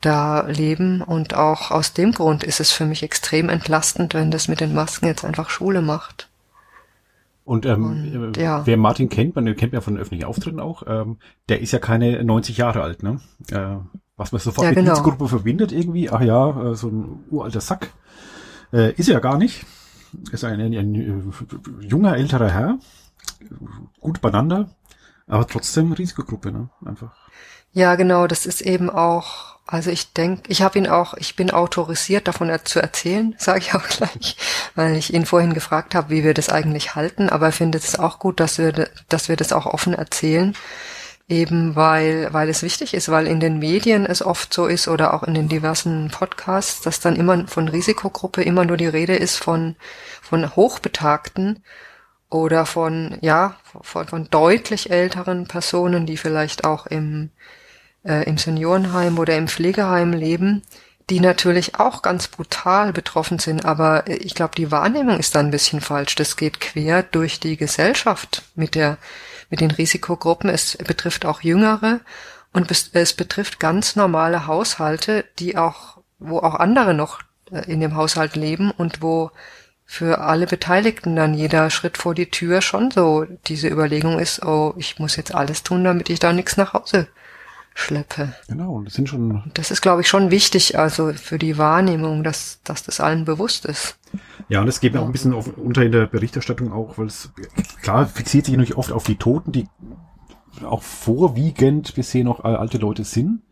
[0.03, 4.49] da leben und auch aus dem Grund ist es für mich extrem entlastend, wenn das
[4.49, 6.29] mit den Masken jetzt einfach Schule macht.
[7.45, 7.85] Und, ähm,
[8.15, 8.67] und ja.
[8.67, 12.23] wer Martin kennt, man kennt ja von öffentlichen Auftritten auch, ähm, der ist ja keine
[12.25, 13.21] 90 Jahre alt, ne?
[13.51, 13.77] Äh,
[14.17, 14.95] was man sofort ja, mit genau.
[14.95, 17.93] Dienstgruppe verbindet irgendwie, ach ja, äh, so ein uralter Sack.
[18.73, 19.65] Äh, ist er ja gar nicht.
[20.31, 22.79] Ist ein, ein, ein, ein junger, älterer Herr,
[24.01, 24.71] gut beieinander,
[25.27, 26.71] aber trotzdem Risikogruppe, ne?
[26.85, 27.13] Einfach.
[27.73, 31.51] Ja, genau, das ist eben auch, also ich denke, ich habe ihn auch, ich bin
[31.51, 34.37] autorisiert, davon zu erzählen, sage ich auch gleich,
[34.77, 37.99] weil ich ihn vorhin gefragt habe, wie wir das eigentlich halten, aber er findet es
[37.99, 40.55] auch gut, dass wir, dass wir das auch offen erzählen,
[41.29, 45.15] eben weil, weil es wichtig ist, weil in den Medien es oft so ist oder
[45.15, 49.39] auch in den diversen Podcasts, dass dann immer von Risikogruppe immer nur die Rede ist
[49.39, 49.77] von,
[50.21, 51.65] von Hochbetagten
[52.29, 57.31] oder von, ja, von, von deutlich älteren Personen, die vielleicht auch im,
[58.05, 60.63] äh, im Seniorenheim oder im Pflegeheim leben,
[61.11, 65.51] die natürlich auch ganz brutal betroffen sind, aber ich glaube, die Wahrnehmung ist da ein
[65.51, 66.15] bisschen falsch.
[66.15, 68.97] Das geht quer durch die Gesellschaft mit der,
[69.51, 70.51] mit den Risikogruppen.
[70.51, 72.01] Es betrifft auch Jüngere
[72.53, 77.21] und es betrifft ganz normale Haushalte, die auch, wo auch andere noch
[77.67, 79.31] in dem Haushalt leben und wo
[79.85, 84.75] für alle Beteiligten dann jeder Schritt vor die Tür schon so diese Überlegung ist, oh,
[84.79, 87.07] ich muss jetzt alles tun, damit ich da nichts nach Hause
[87.75, 88.35] schleppe.
[88.49, 89.43] Genau, und das sind schon.
[89.53, 93.67] Das ist, glaube ich, schon wichtig, also für die Wahrnehmung, dass, dass das allen bewusst
[93.67, 93.99] ist.
[94.49, 97.07] Ja, und das geht mir auch ein bisschen auf, unter in der Berichterstattung auch, weil
[97.07, 97.33] es
[97.83, 99.67] klar fixiert sich natürlich oft auf die Toten, die
[100.65, 103.43] auch vorwiegend bisher noch alte Leute sind.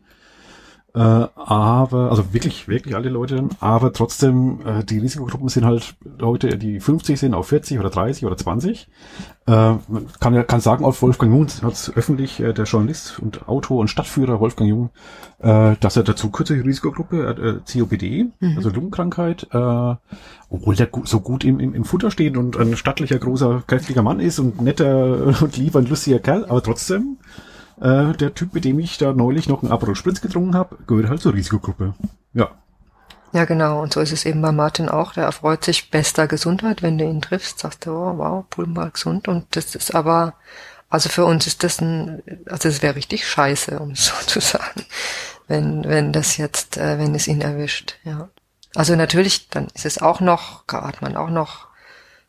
[0.95, 6.55] Äh, aber, also wirklich, wirklich alte Leute, aber trotzdem, äh, die Risikogruppen sind halt Leute,
[6.59, 8.87] die 50 sind, auf 40 oder 30 oder 20.
[9.47, 13.47] Äh, man kann ja kann sagen, auch Wolfgang Jung hat öffentlich, äh, der Journalist und
[13.49, 14.91] Autor und Stadtführer Wolfgang Jung,
[15.39, 18.53] äh, dass er dazu kürzliche Risikogruppe, äh, COPD, mhm.
[18.55, 19.95] also Lungenkrankheit, äh,
[20.51, 24.19] obwohl der so gut im, im, im Futter steht und ein stattlicher, großer, kräftiger Mann
[24.19, 27.17] ist und netter und lieber ein lustiger Kerl, aber trotzdem
[27.81, 31.09] äh, der Typ, mit dem ich da neulich noch einen Aperol Spritz getrunken habe, gehört
[31.09, 31.93] halt zur Risikogruppe.
[32.33, 32.51] Ja.
[33.33, 33.81] Ja, genau.
[33.81, 35.13] Und so ist es eben bei Martin auch.
[35.13, 37.59] Der erfreut sich bester Gesundheit, wenn du ihn triffst.
[37.59, 39.27] Sagst du, oh, wow, Pulmbar gesund.
[39.27, 40.35] Und das ist aber,
[40.89, 44.39] also für uns ist das ein, also es wäre richtig scheiße, um es so zu
[44.39, 44.85] sagen,
[45.47, 48.29] wenn, wenn das jetzt, äh, wenn es ihn erwischt, ja.
[48.75, 51.67] Also natürlich, dann ist es auch noch, hat man auch noch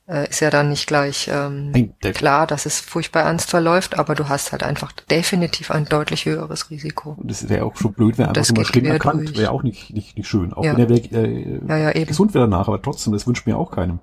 [0.07, 4.29] äh, ist ja dann nicht gleich ähm, klar, dass es furchtbar ernst verläuft, aber du
[4.29, 7.17] hast halt einfach definitiv ein deutlich höheres Risiko.
[7.23, 10.17] Das wäre auch schon blöd, wenn er einfach mal schlimm erkrankt, wäre auch nicht, nicht,
[10.17, 10.53] nicht schön.
[10.53, 10.77] Auch ja.
[10.77, 13.71] wenn er wär, äh, ja, ja, gesund wäre danach, aber trotzdem, das wünscht mir auch
[13.71, 14.01] keinem.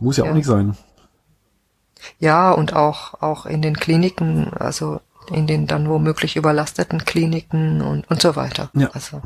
[0.00, 0.76] Muss ja, ja auch nicht sein.
[2.18, 5.00] Ja, und auch, auch in den Kliniken, also
[5.32, 8.70] in den dann womöglich überlasteten Kliniken und, und so weiter.
[8.74, 8.90] Ja.
[8.92, 9.20] Also,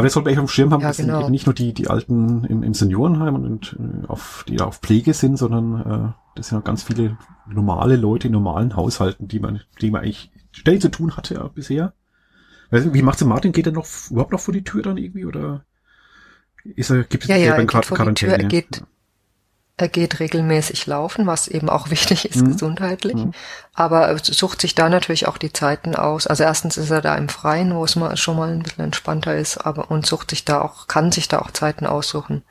[0.00, 1.12] aber jetzt sollte man echt auf dem Schirm haben, ja, das genau.
[1.12, 4.78] sind eben nicht nur die, die Alten im, im Seniorenheim und, äh, auf, die auf
[4.78, 9.40] Pflege sind, sondern äh, das sind auch ganz viele normale Leute in normalen Haushalten, die
[9.40, 11.92] man, die man eigentlich schnell zu tun hatte ja, bisher.
[12.70, 13.52] Weiß nicht, wie macht's Martin?
[13.52, 15.64] Geht er noch überhaupt noch vor die Tür dann irgendwie oder
[16.64, 18.14] ist er, gibt es ja, ja, er geht Quarantäne?
[18.14, 18.82] Tür, er geht,
[19.80, 22.52] er geht regelmäßig laufen, was eben auch wichtig ist mhm.
[22.52, 23.16] gesundheitlich.
[23.16, 23.32] Mhm.
[23.74, 26.26] Aber er sucht sich da natürlich auch die Zeiten aus.
[26.26, 29.36] Also erstens ist er da im Freien, wo es mal schon mal ein bisschen entspannter
[29.36, 32.42] ist, aber und sucht sich da auch, kann sich da auch Zeiten aussuchen,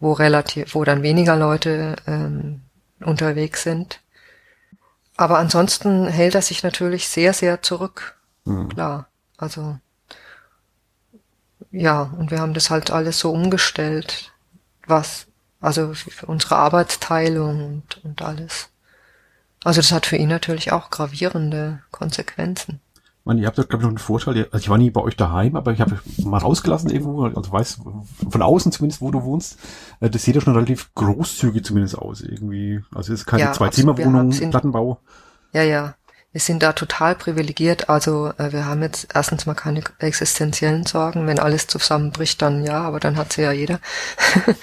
[0.00, 2.62] wo relativ, wo dann weniger Leute ähm,
[3.00, 4.00] unterwegs sind.
[5.16, 8.16] Aber ansonsten hält er sich natürlich sehr, sehr zurück.
[8.44, 8.68] Mhm.
[8.68, 9.08] Klar.
[9.38, 9.78] Also
[11.70, 14.32] ja, und wir haben das halt alles so umgestellt,
[14.86, 15.26] was
[15.60, 18.68] also für unsere Arbeitsteilung und, und alles.
[19.64, 22.80] Also das hat für ihn natürlich auch gravierende Konsequenzen.
[23.24, 24.44] Man, ihr habt da glaube ich noch einen Vorteil.
[24.52, 27.80] Also ich war nie bei euch daheim, aber ich habe mal rausgelassen irgendwo, also weiß
[28.30, 29.58] von außen zumindest, wo du wohnst.
[29.98, 32.84] Äh, das sieht ja schon relativ großzügig zumindest aus irgendwie.
[32.94, 35.00] Also es ist keine ja, Zwei-Zimmer-Wohnung, Plattenbau.
[35.52, 35.94] Ja, ja.
[36.30, 37.88] Wir sind da total privilegiert.
[37.88, 41.26] Also äh, wir haben jetzt erstens mal keine existenziellen Sorgen.
[41.26, 43.80] Wenn alles zusammenbricht, dann ja, aber dann hat sie ja jeder.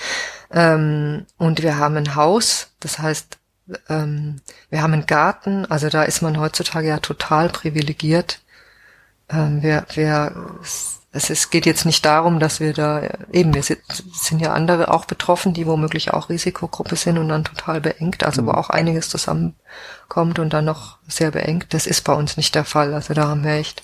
[0.54, 3.38] Ähm, und wir haben ein Haus, das heißt,
[3.90, 8.40] ähm, wir haben einen Garten, also da ist man heutzutage ja total privilegiert.
[9.30, 10.60] Ähm, wir, wir,
[11.12, 13.02] es, es geht jetzt nicht darum, dass wir da,
[13.32, 13.80] eben, wir sind,
[14.14, 18.42] sind ja andere auch betroffen, die womöglich auch Risikogruppe sind und dann total beengt, also
[18.42, 18.48] mhm.
[18.48, 21.74] wo auch einiges zusammenkommt und dann noch sehr beengt.
[21.74, 22.94] Das ist bei uns nicht der Fall.
[22.94, 23.84] Also da haben wir echt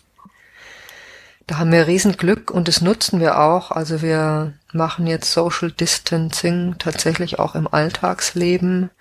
[1.50, 3.72] da haben wir Riesenglück und das nutzen wir auch.
[3.72, 8.91] Also wir machen jetzt Social Distancing tatsächlich auch im Alltagsleben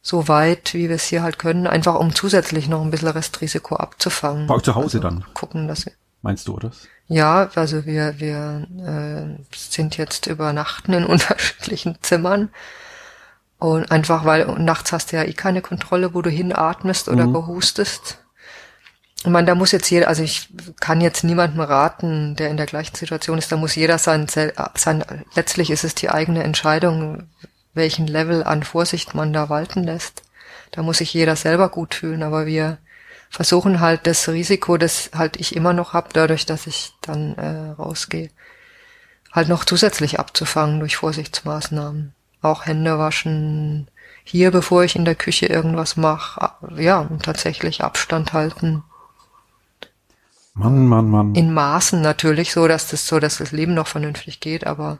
[0.00, 3.76] so weit, wie wir es hier halt können, einfach um zusätzlich noch ein bisschen Restrisiko
[3.76, 4.46] abzufangen.
[4.46, 5.24] Bei euch zu Hause also dann?
[5.34, 6.88] Gucken, dass wir Meinst du das?
[7.08, 12.48] Ja, also wir, wir äh, sind jetzt übernachten in unterschiedlichen Zimmern.
[13.58, 17.34] Und einfach weil nachts hast du ja eh keine Kontrolle, wo du hinatmest oder mhm.
[17.34, 18.21] gehustest.
[19.24, 20.48] Ich meine, da muss jetzt jeder, also ich
[20.80, 25.04] kann jetzt niemandem raten, der in der gleichen Situation ist, da muss jeder sein, sein,
[25.36, 27.28] letztlich ist es die eigene Entscheidung,
[27.72, 30.24] welchen Level an Vorsicht man da walten lässt.
[30.72, 32.78] Da muss sich jeder selber gut fühlen, aber wir
[33.30, 37.70] versuchen halt das Risiko, das halt ich immer noch hab, dadurch, dass ich dann äh,
[37.80, 38.30] rausgehe,
[39.30, 42.12] halt noch zusätzlich abzufangen durch Vorsichtsmaßnahmen.
[42.42, 43.88] Auch Hände waschen,
[44.24, 48.82] hier, bevor ich in der Küche irgendwas mache, ja, und tatsächlich Abstand halten
[50.54, 51.34] Mann, Mann, Mann.
[51.34, 54.98] In Maßen natürlich so, dass das so, dass das Leben noch vernünftig geht, aber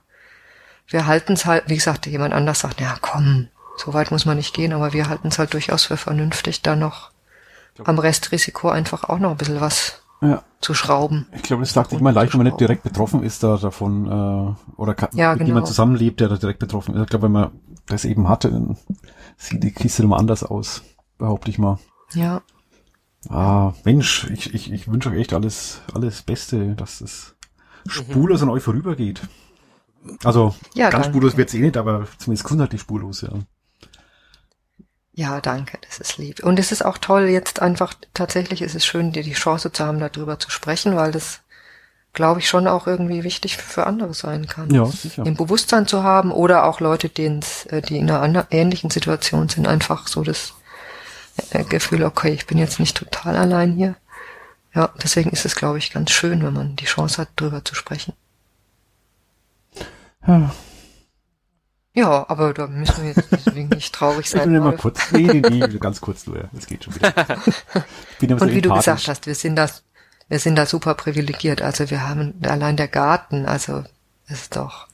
[0.87, 4.37] wir halten es halt, wie gesagt, jemand anders sagt, ja komm, so weit muss man
[4.37, 7.11] nicht gehen, aber wir halten es halt durchaus für vernünftig, da noch
[7.85, 10.43] am Restrisiko einfach auch noch ein bisschen was ja.
[10.61, 11.27] zu schrauben.
[11.33, 14.07] Ich glaube, das sagt sich immer leicht, wenn man nicht direkt betroffen ist da davon
[14.07, 15.49] äh, oder kann, ja, mit genau.
[15.49, 17.03] jemand zusammenlebt, der da direkt betroffen ist.
[17.03, 17.51] Ich glaube, wenn man
[17.87, 18.77] das eben hatte, dann
[19.37, 20.83] sieht die Kiste immer anders aus,
[21.19, 21.79] behaupte ich mal.
[22.15, 22.43] Ja.
[23.29, 27.35] Ah, Mensch, ich, ich, ich wünsche euch echt alles, alles Beste, dass es
[27.87, 28.49] spurlos mhm.
[28.49, 29.23] an euch vorübergeht.
[30.25, 31.09] Also Ja, ganz danke.
[31.11, 33.31] spurlos wird's eh nicht, aber zumindest gesundheitlich spurlos, ja.
[35.15, 36.43] Ja, danke, das ist lieb.
[36.43, 39.85] Und es ist auch toll, jetzt einfach, tatsächlich ist es schön, dir die Chance zu
[39.85, 41.41] haben, darüber zu sprechen, weil das,
[42.15, 44.71] glaube ich, schon auch irgendwie wichtig für andere sein kann.
[44.71, 45.27] Ja, sicher.
[45.27, 49.67] Im Bewusstsein zu haben oder auch Leute, dehen's, äh, die in einer ähnlichen Situation sind,
[49.69, 50.55] einfach so das
[51.69, 53.97] Gefühl, okay, ich bin jetzt nicht total allein hier.
[54.75, 57.75] Ja, deswegen ist es, glaube ich, ganz schön, wenn man die Chance hat, darüber zu
[57.75, 58.15] sprechen.
[60.27, 60.55] Ja,
[61.95, 64.45] Ja, aber da müssen wir jetzt deswegen nicht traurig ich sein.
[64.45, 64.81] bin immer Rolf.
[64.81, 65.13] kurz.
[65.13, 66.49] Nee, nee, nee, ganz kurz nur.
[66.53, 67.13] Das geht schon wieder.
[68.21, 69.83] Ich Und wie du gesagt hast, wir sind das,
[70.29, 71.61] wir sind da super privilegiert.
[71.61, 73.85] Also wir haben allein der Garten, also
[74.29, 74.87] ist doch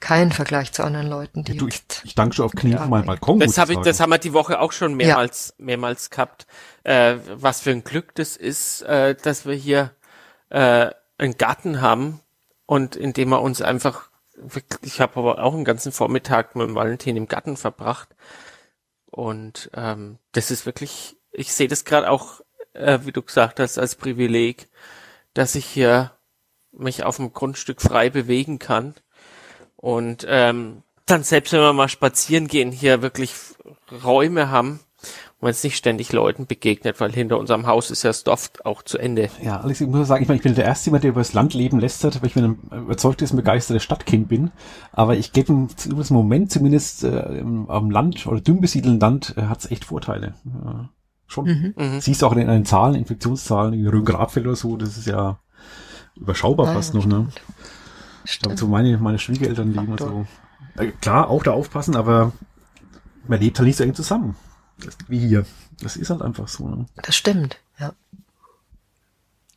[0.00, 2.88] kein Vergleich zu anderen Leuten, die Du, ich, ich danke schon auf Knien Ja, für
[2.88, 3.40] meinen Balkon.
[3.40, 6.46] Das habe ich, das haben wir die Woche auch schon mehrmals, mehrmals gehabt.
[6.84, 9.92] Äh, was für ein Glück das ist, äh, dass wir hier
[10.50, 12.20] äh, einen Garten haben
[12.66, 14.10] und indem wir uns einfach,
[14.82, 18.08] ich habe aber auch einen ganzen Vormittag mit dem Valentin im Garten verbracht
[19.10, 22.40] und ähm, das ist wirklich, ich sehe das gerade auch,
[22.72, 24.68] äh, wie du gesagt hast, als Privileg,
[25.34, 26.12] dass ich hier
[26.70, 28.94] mich auf dem Grundstück frei bewegen kann
[29.80, 33.32] und ähm, dann selbst wenn wir mal spazieren gehen, hier wirklich
[34.04, 34.80] Räume haben,
[35.38, 38.50] wo man jetzt nicht ständig Leuten begegnet, weil hinter unserem Haus ist ja das Dorf
[38.64, 39.30] auch zu Ende.
[39.40, 41.32] Ja, Alex, ich muss sagen, ich, meine, ich bin der Erste, jemand, der über das
[41.32, 44.50] Land leben lästert, weil ich mir ein überzeugtes, begeistertes Stadtkind bin.
[44.90, 49.34] Aber ich gebe im im Moment zumindest äh, im, am Land oder dünn besiedelten Land
[49.36, 50.34] äh, hat es echt Vorteile.
[50.44, 50.90] Ja,
[51.28, 51.74] schon.
[51.76, 52.00] Mhm.
[52.00, 55.38] Siehst du auch in den Zahlen, Infektionszahlen, in Rhön-Grabfeld oder so, das ist ja
[56.16, 57.28] überschaubar Ah, fast ja, noch, ne?
[58.30, 58.58] Stimmt.
[58.58, 60.26] so meine, meine Schwiegereltern leben und so.
[60.76, 62.32] Äh, klar, auch da aufpassen, aber
[63.26, 64.36] man lebt halt nicht so eng zusammen.
[64.84, 65.44] Das, wie hier.
[65.80, 66.86] Das ist halt einfach so, ne?
[67.02, 67.92] Das stimmt, ja.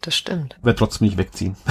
[0.02, 0.56] Das stimmt.
[0.62, 1.56] Wird trotzdem nicht wegziehen.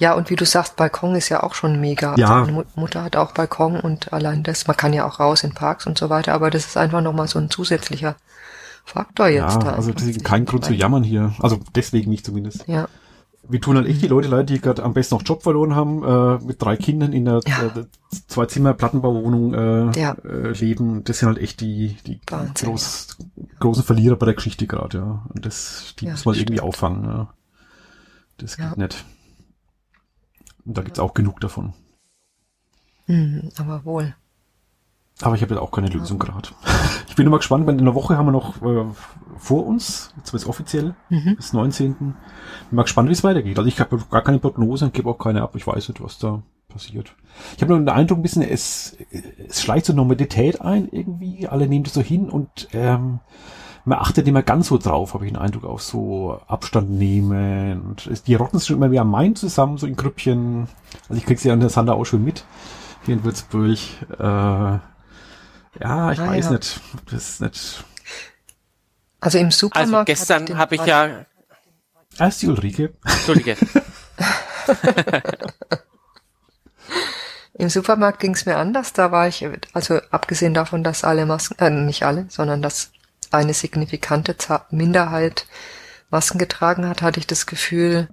[0.00, 2.14] Ja, und wie du sagst, Balkon ist ja auch schon mega.
[2.16, 2.28] Ja.
[2.28, 5.42] Also meine Mut- Mutter hat auch Balkon und allein das, man kann ja auch raus
[5.42, 8.14] in Parks und so weiter, aber das ist einfach nochmal so ein zusätzlicher
[8.84, 9.72] Faktor jetzt Ja, da.
[9.72, 11.34] also deswegen kein Grund zu jammern hier.
[11.40, 12.62] Also deswegen nicht zumindest.
[12.68, 12.86] Ja,
[13.50, 16.02] Wir tun halt echt die Leute leid, die gerade am besten noch Job verloren haben,
[16.04, 17.66] äh, mit drei Kindern in einer Ja.
[17.66, 17.84] äh,
[18.26, 20.12] zwei Zimmer Plattenbauwohnung äh, Ja.
[20.24, 21.04] äh, leben.
[21.04, 22.68] Das sind halt echt die, die Wahnsinn.
[22.70, 23.16] groß,
[23.60, 25.26] großen Verlierer bei der Geschichte gerade, ja.
[25.32, 27.04] Und das, die muss man irgendwie auffangen.
[27.04, 27.32] Ja.
[28.38, 29.04] Das geht nicht.
[30.64, 31.72] Und da gibt's auch genug davon.
[33.06, 34.14] mhm, aber wohl.
[35.22, 36.48] Aber ich habe jetzt auch keine Lösung gerade.
[37.08, 38.84] Ich bin immer gespannt, weil in einer Woche haben wir noch äh,
[39.36, 41.34] vor uns, jetzt wird's offiziell, Mhm.
[41.36, 41.94] bis 19.
[41.94, 42.14] Bin
[42.70, 43.58] mal gespannt, wie es weitergeht.
[43.58, 45.54] Also ich habe gar keine Prognose und gebe auch keine ab.
[45.56, 47.14] Ich weiß nicht, was da passiert.
[47.56, 48.96] Ich habe nur den Eindruck, ein bisschen, es,
[49.48, 51.48] es schleicht so Normalität ein irgendwie.
[51.48, 53.18] Alle nehmen das so hin und ähm,
[53.84, 57.80] man achtet mehr ganz so drauf, habe ich den Eindruck, auf so Abstand nehmen.
[57.82, 60.68] Und es, die rotten sich schon immer wieder am Main zusammen, so in Grüppchen.
[61.08, 62.44] Also ich krieg's ja an der Sander auch schon mit,
[63.06, 63.78] hier in Würzburg.
[64.18, 64.78] Äh,
[65.80, 66.50] ja, ich Ah, weiß ja.
[66.52, 66.80] nicht.
[67.10, 67.84] Das ist nicht.
[69.20, 70.08] Also im Supermarkt.
[70.10, 71.24] Also gestern habe ich Quatsch- ja,
[72.18, 72.92] Ah, ist die Ulrike.
[73.04, 73.56] Entschuldige,
[77.54, 78.92] Im Supermarkt ging es mir anders.
[78.92, 82.92] Da war ich, also abgesehen davon, dass alle Masken, äh, nicht alle, sondern dass
[83.30, 84.36] eine signifikante
[84.70, 85.46] Minderheit
[86.10, 88.08] Masken getragen hat, hatte ich das Gefühl,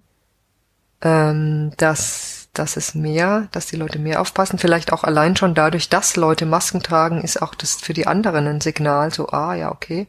[1.02, 4.60] ähm, dass, dass es mehr, dass die Leute mehr aufpassen.
[4.60, 8.48] Vielleicht auch allein schon dadurch, dass Leute Masken tragen, ist auch das für die anderen
[8.48, 10.08] ein Signal, so, ah, ja, okay.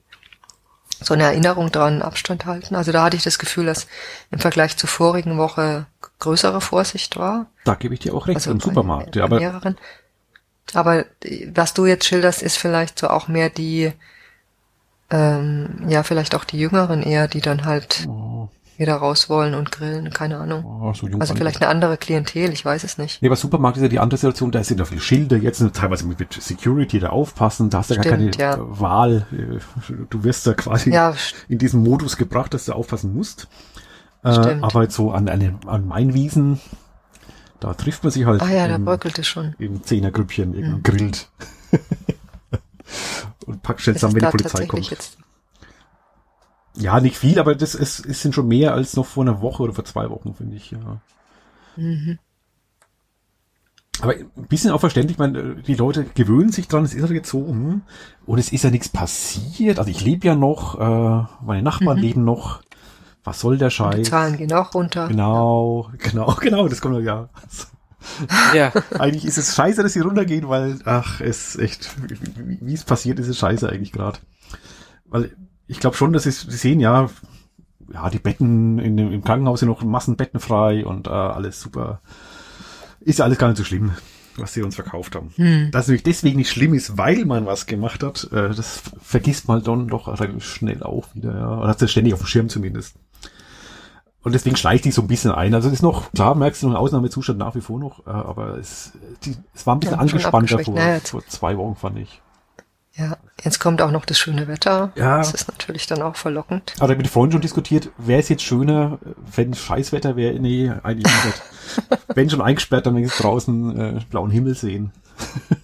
[1.00, 2.74] So eine Erinnerung dran, Abstand halten.
[2.74, 3.86] Also da hatte ich das Gefühl, dass
[4.30, 5.86] im Vergleich zur vorigen Woche
[6.20, 7.46] größere Vorsicht war.
[7.64, 9.12] Da gebe ich dir auch recht, Also im Supermarkt.
[9.12, 9.76] bei Ja, aber mehreren.
[10.72, 11.04] Aber
[11.52, 13.92] was du jetzt schilderst, ist vielleicht so auch mehr die,
[15.10, 19.72] ähm, ja, vielleicht auch die Jüngeren eher, die dann halt oh, wieder raus wollen und
[19.72, 20.64] grillen, keine Ahnung.
[20.64, 21.62] oh, so Also vielleicht ich.
[21.62, 23.22] eine andere Klientel, ich weiß es nicht.
[23.22, 25.74] Nee, bei Supermarkt ist ja die andere Situation, da sind ja viele Schilder, jetzt sind
[25.74, 28.54] teilweise mit Security da aufpassen, da hast du ja gar keine ja.
[28.54, 29.26] äh, Wahl.
[29.32, 29.58] Äh,
[30.10, 31.14] Du wirst da quasi Ja,
[31.48, 33.48] in diesen Modus gebracht, dass du aufpassen musst.
[34.22, 34.64] Äh, Stimmt.
[34.64, 36.60] aber jetzt so an, an, an Mainwiesen,
[37.60, 39.54] da trifft man sich halt ah ja, da im, bröckelt es schon.
[39.58, 40.82] im Zehnergrüppchen, mhm.
[40.82, 41.28] grillt.
[43.46, 44.90] Und packt schnell zusammen, wenn die da Polizei kommt.
[44.90, 45.18] jetzt,
[46.76, 49.62] Ja, nicht viel, aber das ist, es sind schon mehr als noch vor einer Woche
[49.62, 51.00] oder vor zwei Wochen, finde ich, ja.
[51.76, 52.18] mhm.
[54.02, 57.12] Aber ein bisschen auch verständlich, ich meine, die Leute gewöhnen sich dran, es ist halt
[57.12, 57.80] jetzt so, hm,
[58.26, 59.78] und es ist ja nichts passiert.
[59.78, 62.02] Also ich lebe ja noch, äh, meine Nachbarn Mhm.
[62.02, 62.60] leben noch.
[63.24, 64.08] Was soll der die Scheiß?
[64.08, 65.08] Zahlen gehen auch runter.
[65.08, 67.30] Genau, genau, genau, das kommt ja.
[68.54, 71.96] ja, Eigentlich ist es scheiße, dass sie runtergehen, weil, ach, es ist echt,
[72.46, 74.18] wie, wie es passiert, ist es scheiße eigentlich gerade.
[75.06, 75.34] Weil
[75.66, 77.08] ich glaube schon, dass es, sie sehen ja,
[77.92, 82.00] ja, die Betten in dem, im Krankenhaus sind noch Massenbetten frei und äh, alles super
[83.00, 83.92] Ist ja alles gar nicht so schlimm,
[84.36, 85.30] was sie uns verkauft haben.
[85.36, 85.70] Hm.
[85.70, 89.48] Dass es nämlich deswegen nicht schlimm ist, weil man was gemacht hat, äh, das vergisst
[89.48, 91.36] man dann doch relativ schnell auch wieder.
[91.36, 91.58] Ja.
[91.58, 92.96] Oder hat es ständig auf dem Schirm zumindest.
[94.22, 95.54] Und deswegen schleicht sich so ein bisschen ein.
[95.54, 98.10] Also es ist noch, klar, merkst du noch einen Ausnahmezustand nach wie vor noch, äh,
[98.10, 98.92] aber es,
[99.22, 102.20] die, es war ein bisschen ja, angespannter vor, naja, vor zwei Wochen, fand ich.
[102.98, 104.90] Ja, jetzt kommt auch noch das schöne Wetter.
[104.94, 105.18] Ja.
[105.18, 106.72] Das ist natürlich dann auch verlockend.
[106.78, 108.98] Aber ich mit Freunden schon diskutiert, wäre es jetzt schöner,
[109.34, 110.40] wenn Scheißwetter wäre?
[110.40, 111.42] Nee, eigentlich nicht.
[112.14, 114.92] wenn schon eingesperrt, dann wenigstens draußen äh, blauen Himmel sehen.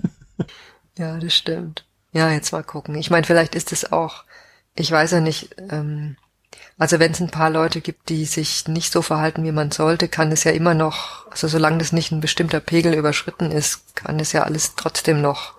[0.99, 1.87] ja, das stimmt.
[2.13, 2.95] Ja, jetzt mal gucken.
[2.97, 4.25] Ich meine, vielleicht ist es auch,
[4.75, 6.17] ich weiß ja nicht, ähm,
[6.77, 10.09] also wenn es ein paar Leute gibt, die sich nicht so verhalten, wie man sollte,
[10.09, 14.21] kann es ja immer noch, also solange das nicht ein bestimmter Pegel überschritten ist, kann
[14.21, 15.55] es ja alles trotzdem noch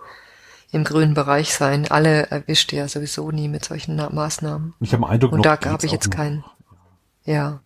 [0.73, 1.89] im grünen Bereich sein.
[1.89, 4.73] Alle erwischt ja sowieso nie mit solchen Maßnahmen.
[4.79, 6.43] Ich habe Eindruck, und da habe ich jetzt keinen.
[7.25, 7.61] Ja.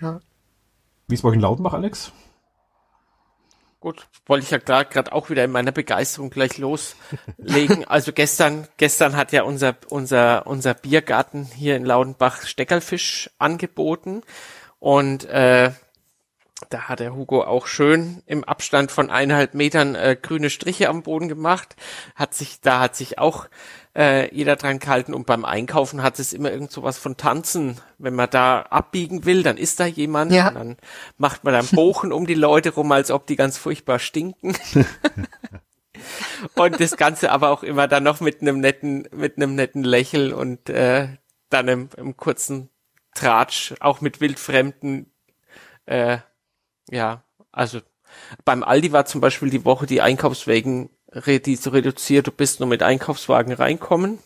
[0.00, 0.20] Ja.
[1.08, 2.12] Wie ist bei euch in Lautenbach, Alex?
[3.80, 7.84] Gut, wollte ich ja gerade auch wieder in meiner Begeisterung gleich loslegen.
[7.88, 14.22] Also gestern, gestern hat ja unser, unser, unser Biergarten hier in Laudenbach Steckerlfisch angeboten.
[14.78, 15.72] Und äh,
[16.70, 21.02] da hat der Hugo auch schön im Abstand von eineinhalb Metern äh, grüne Striche am
[21.02, 21.76] Boden gemacht.
[22.14, 23.48] Hat sich, da hat sich auch
[23.94, 27.78] äh, jeder dran gehalten und beim Einkaufen hat es immer irgend so was von Tanzen.
[27.98, 30.48] Wenn man da abbiegen will, dann ist da jemand ja.
[30.48, 30.76] und dann
[31.18, 34.56] macht man dann Bochen um die Leute rum, als ob die ganz furchtbar stinken.
[36.54, 40.32] und das Ganze aber auch immer dann noch mit einem netten, mit einem netten Lächeln
[40.32, 41.08] und äh,
[41.50, 42.70] dann im, im kurzen
[43.14, 45.12] Tratsch, auch mit wildfremden,
[45.84, 46.18] äh,
[46.90, 47.22] ja,
[47.52, 47.80] also
[48.44, 50.90] beim Aldi war zum Beispiel die Woche die Einkaufswegen
[51.24, 54.18] die so reduziert, du bist nur mit Einkaufswagen reinkommen.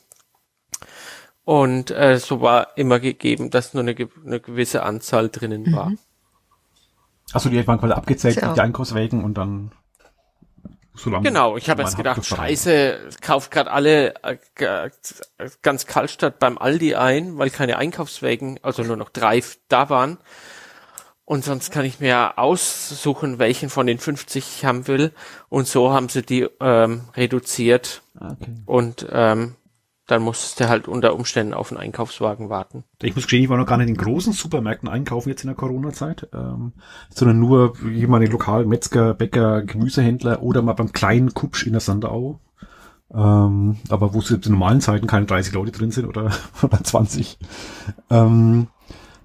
[1.44, 5.90] Und äh, so war immer gegeben, dass nur eine, eine gewisse Anzahl drinnen war.
[5.90, 5.98] Mhm.
[7.32, 8.54] Achso, die waren quasi abgezählt, ja.
[8.54, 9.72] die Einkaufswagen und dann
[10.94, 11.28] so lange.
[11.28, 14.90] Genau, ich habe jetzt gedacht, scheiße, kauft gerade alle äh,
[15.62, 20.18] ganz Kaltstadt beim Aldi ein, weil keine Einkaufswagen, also nur noch drei da waren.
[21.30, 25.12] Und sonst kann ich mir aussuchen, welchen von den 50 ich haben will.
[25.48, 28.02] Und so haben sie die ähm, reduziert.
[28.16, 28.56] Okay.
[28.66, 29.54] Und ähm,
[30.08, 32.82] dann musste der halt unter Umständen auf einen Einkaufswagen warten.
[33.00, 35.54] Ich muss gestehen, ich war noch gar nicht in großen Supermärkten einkaufen jetzt in der
[35.54, 36.72] Corona-Zeit, ähm,
[37.10, 41.80] sondern nur jemand in lokalen Metzger, Bäcker, Gemüsehändler oder mal beim kleinen Kupsch in der
[41.80, 42.40] Sandau.
[43.14, 46.32] Ähm, aber wo zu normalen Zeiten keine 30 Leute drin sind oder,
[46.64, 47.38] oder 20.
[48.10, 48.66] Ähm,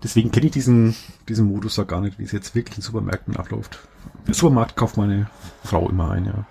[0.06, 0.96] Deswegen kenne ich diesen,
[1.28, 3.80] diesen Modus da gar nicht, wie es jetzt wirklich in Supermärkten abläuft.
[4.28, 5.32] Im Supermarkt kauft meine
[5.64, 6.46] Frau immer ein, ja.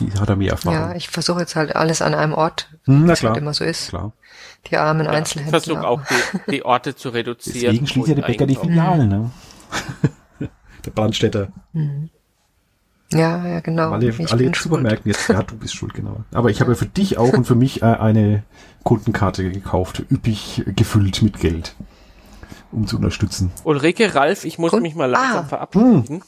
[0.00, 0.78] Die hat da mehr Erfahrung.
[0.78, 3.62] Ja, ich versuche jetzt halt alles an einem Ort, hm, wie klar, halt immer so
[3.62, 3.90] ist.
[3.90, 4.12] Klar.
[4.70, 5.58] Die armen ja, Einzelhändler.
[5.58, 7.60] Ich versuche auch die, die, Orte zu reduzieren.
[7.60, 9.30] Deswegen schließt ja der Bäcker die Filialen, ne?
[10.86, 11.52] der Brandstätter.
[11.74, 12.08] Mhm.
[13.12, 13.90] Ja, ja, genau.
[13.90, 16.24] Alle, ich alle jetzt Supermärkten jetzt, ja, du bist schuld, genau.
[16.32, 18.44] Aber ich habe für dich auch und für mich äh, eine
[18.82, 21.76] Kundenkarte gekauft, üppig gefüllt mit Geld
[22.76, 23.50] um zu unterstützen.
[23.64, 24.82] Ulrike, Ralf, ich muss Gut.
[24.82, 25.48] mich mal langsam ah.
[25.48, 26.04] verabschieden.
[26.06, 26.22] Hm.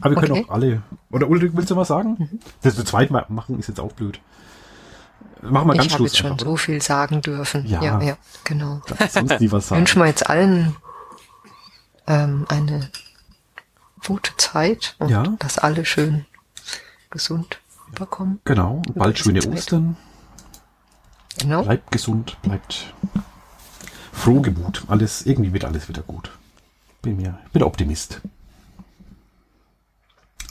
[0.00, 0.46] Aber wir können okay.
[0.48, 0.82] auch alle.
[1.10, 2.16] Oder Ulrike, willst du was sagen?
[2.18, 2.40] Mhm.
[2.62, 4.20] Das zu zweit machen ist jetzt auch blöd.
[5.42, 6.12] Machen wir ganz ich Schluss.
[6.14, 7.66] Ich habe jetzt schon so viel sagen dürfen.
[7.66, 8.80] Ja, ja, ja genau.
[9.10, 9.80] Sonst nie was sagen.
[9.80, 10.76] Wünschen wir jetzt allen
[12.06, 12.90] ähm, eine
[14.06, 15.24] gute Zeit und ja.
[15.38, 16.24] dass alle schön
[17.10, 17.60] gesund
[17.92, 18.40] überkommen.
[18.44, 18.82] Genau.
[18.86, 19.52] Und bald schöne Zeit.
[19.52, 19.96] Ostern.
[21.38, 21.62] Genau.
[21.62, 22.94] Bleibt gesund, bleibt
[24.18, 24.84] Frohgemut.
[24.88, 26.30] Alles, irgendwie wird alles wieder gut.
[27.02, 28.20] Bin mir, bin Optimist.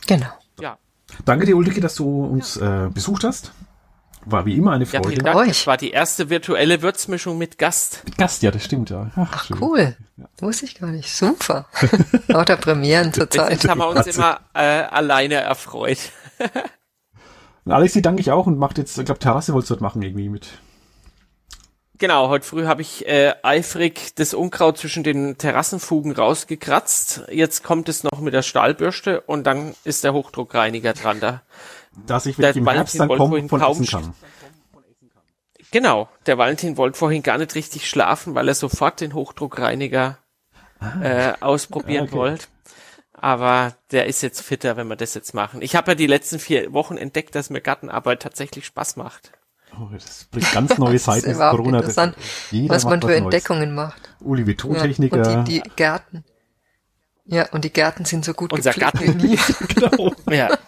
[0.07, 0.27] Genau.
[0.59, 0.77] Ja.
[1.25, 3.51] Danke dir, Ulrike, dass du uns äh, besucht hast.
[4.25, 5.03] War wie immer eine Freude.
[5.03, 5.37] Ja, vielen Dank.
[5.37, 5.47] Euch.
[5.49, 8.01] Das war die erste virtuelle Würzmischung mit Gast.
[8.05, 9.11] Mit Gast, ja, das stimmt, ja.
[9.15, 9.95] Ach, Ach cool.
[10.17, 10.25] Ja.
[10.39, 11.13] Wusste ich gar nicht.
[11.13, 11.65] Super.
[12.27, 13.51] Lauter Premieren zurzeit.
[13.51, 15.99] Jetzt haben wir uns immer äh, alleine erfreut.
[17.65, 20.29] Alexi danke ich auch und macht jetzt, ich glaube, Terrasse wolltest du dort machen irgendwie
[20.29, 20.47] mit
[21.99, 27.23] Genau, heute früh habe ich äh, eifrig das Unkraut zwischen den Terrassenfugen rausgekratzt.
[27.31, 31.19] Jetzt kommt es noch mit der Stahlbürste und dann ist der Hochdruckreiniger dran.
[31.19, 31.41] Da,
[32.05, 34.13] Dass ich wirklich im Herbst dann kommen von essen kann.
[35.71, 40.19] Genau, der Valentin wollte vorhin gar nicht richtig schlafen, weil er sofort den Hochdruckreiniger
[40.79, 41.01] ah.
[41.01, 42.15] äh, ausprobieren okay.
[42.15, 42.47] wollte.
[43.13, 45.63] Aber der ist jetzt fitter, wenn wir das jetzt machen.
[45.63, 49.31] Ich habe ja die letzten vier Wochen entdeckt, dass mir Gartenarbeit tatsächlich Spaß macht.
[49.91, 51.79] Das bringt ganz neue Seiten des Corona.
[51.79, 52.15] Interessant,
[52.67, 53.89] was man für was Entdeckungen Neues.
[53.89, 54.09] macht.
[54.19, 55.17] Uli wie Tontechniker.
[55.17, 56.23] Ja, und die, die, Gärten.
[57.25, 59.21] Ja, und die Gärten sind so gut Unser gepflegt Garten.
[59.21, 59.39] wie nie.
[59.67, 60.13] genau.
[60.29, 60.57] Ja.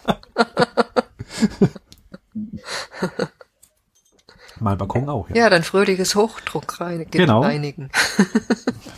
[4.60, 5.28] Mal Balkon auch.
[5.30, 7.10] Ja, ja dann fröhliches Hochdruck reinigen.
[7.10, 7.40] Genau.
[7.40, 7.90] reinigen.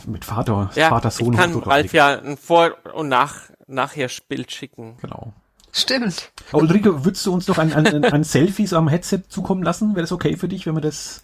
[0.05, 1.33] Mit Vater, ja, Vater, Sohn.
[1.33, 4.97] Ich kann Ralf ja ein Vor- und Nach nachher Bild schicken.
[5.01, 5.33] Genau.
[5.75, 6.31] Stimmt.
[6.51, 9.95] Ulrike, würdest du uns noch ein, ein, ein Selfies am Headset zukommen lassen?
[9.95, 11.23] Wäre das okay für dich, wenn wir das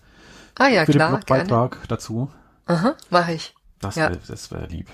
[0.57, 1.43] Ah ja, für klar, den gerne.
[1.45, 2.29] Blogbeitrag dazu?
[2.65, 3.53] Aha, mache ich.
[3.79, 4.09] Das Ja.
[4.09, 4.87] wäre das wär lieb.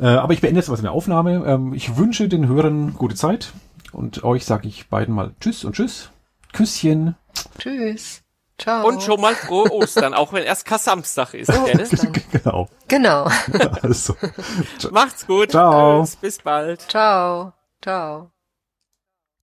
[0.00, 1.44] Äh, aber ich beende jetzt was in der Aufnahme.
[1.46, 3.52] Ähm, ich wünsche den Hörern gute Zeit
[3.92, 6.10] und euch sage ich beiden mal Tschüss und Tschüss.
[6.52, 7.14] Küsschen.
[7.58, 8.22] Tschüss.
[8.58, 8.86] Ciao.
[8.86, 11.50] Und schon mal frohe Ostern, auch wenn erst kein Samstag ist?
[11.50, 12.12] Ostern.
[12.32, 12.68] genau.
[12.88, 13.28] Genau.
[13.82, 14.16] Also.
[14.90, 15.50] Macht's gut.
[15.50, 16.02] Ciao.
[16.02, 16.80] Tschüss, bis bald.
[16.82, 17.52] Ciao.
[17.82, 18.33] Ciao.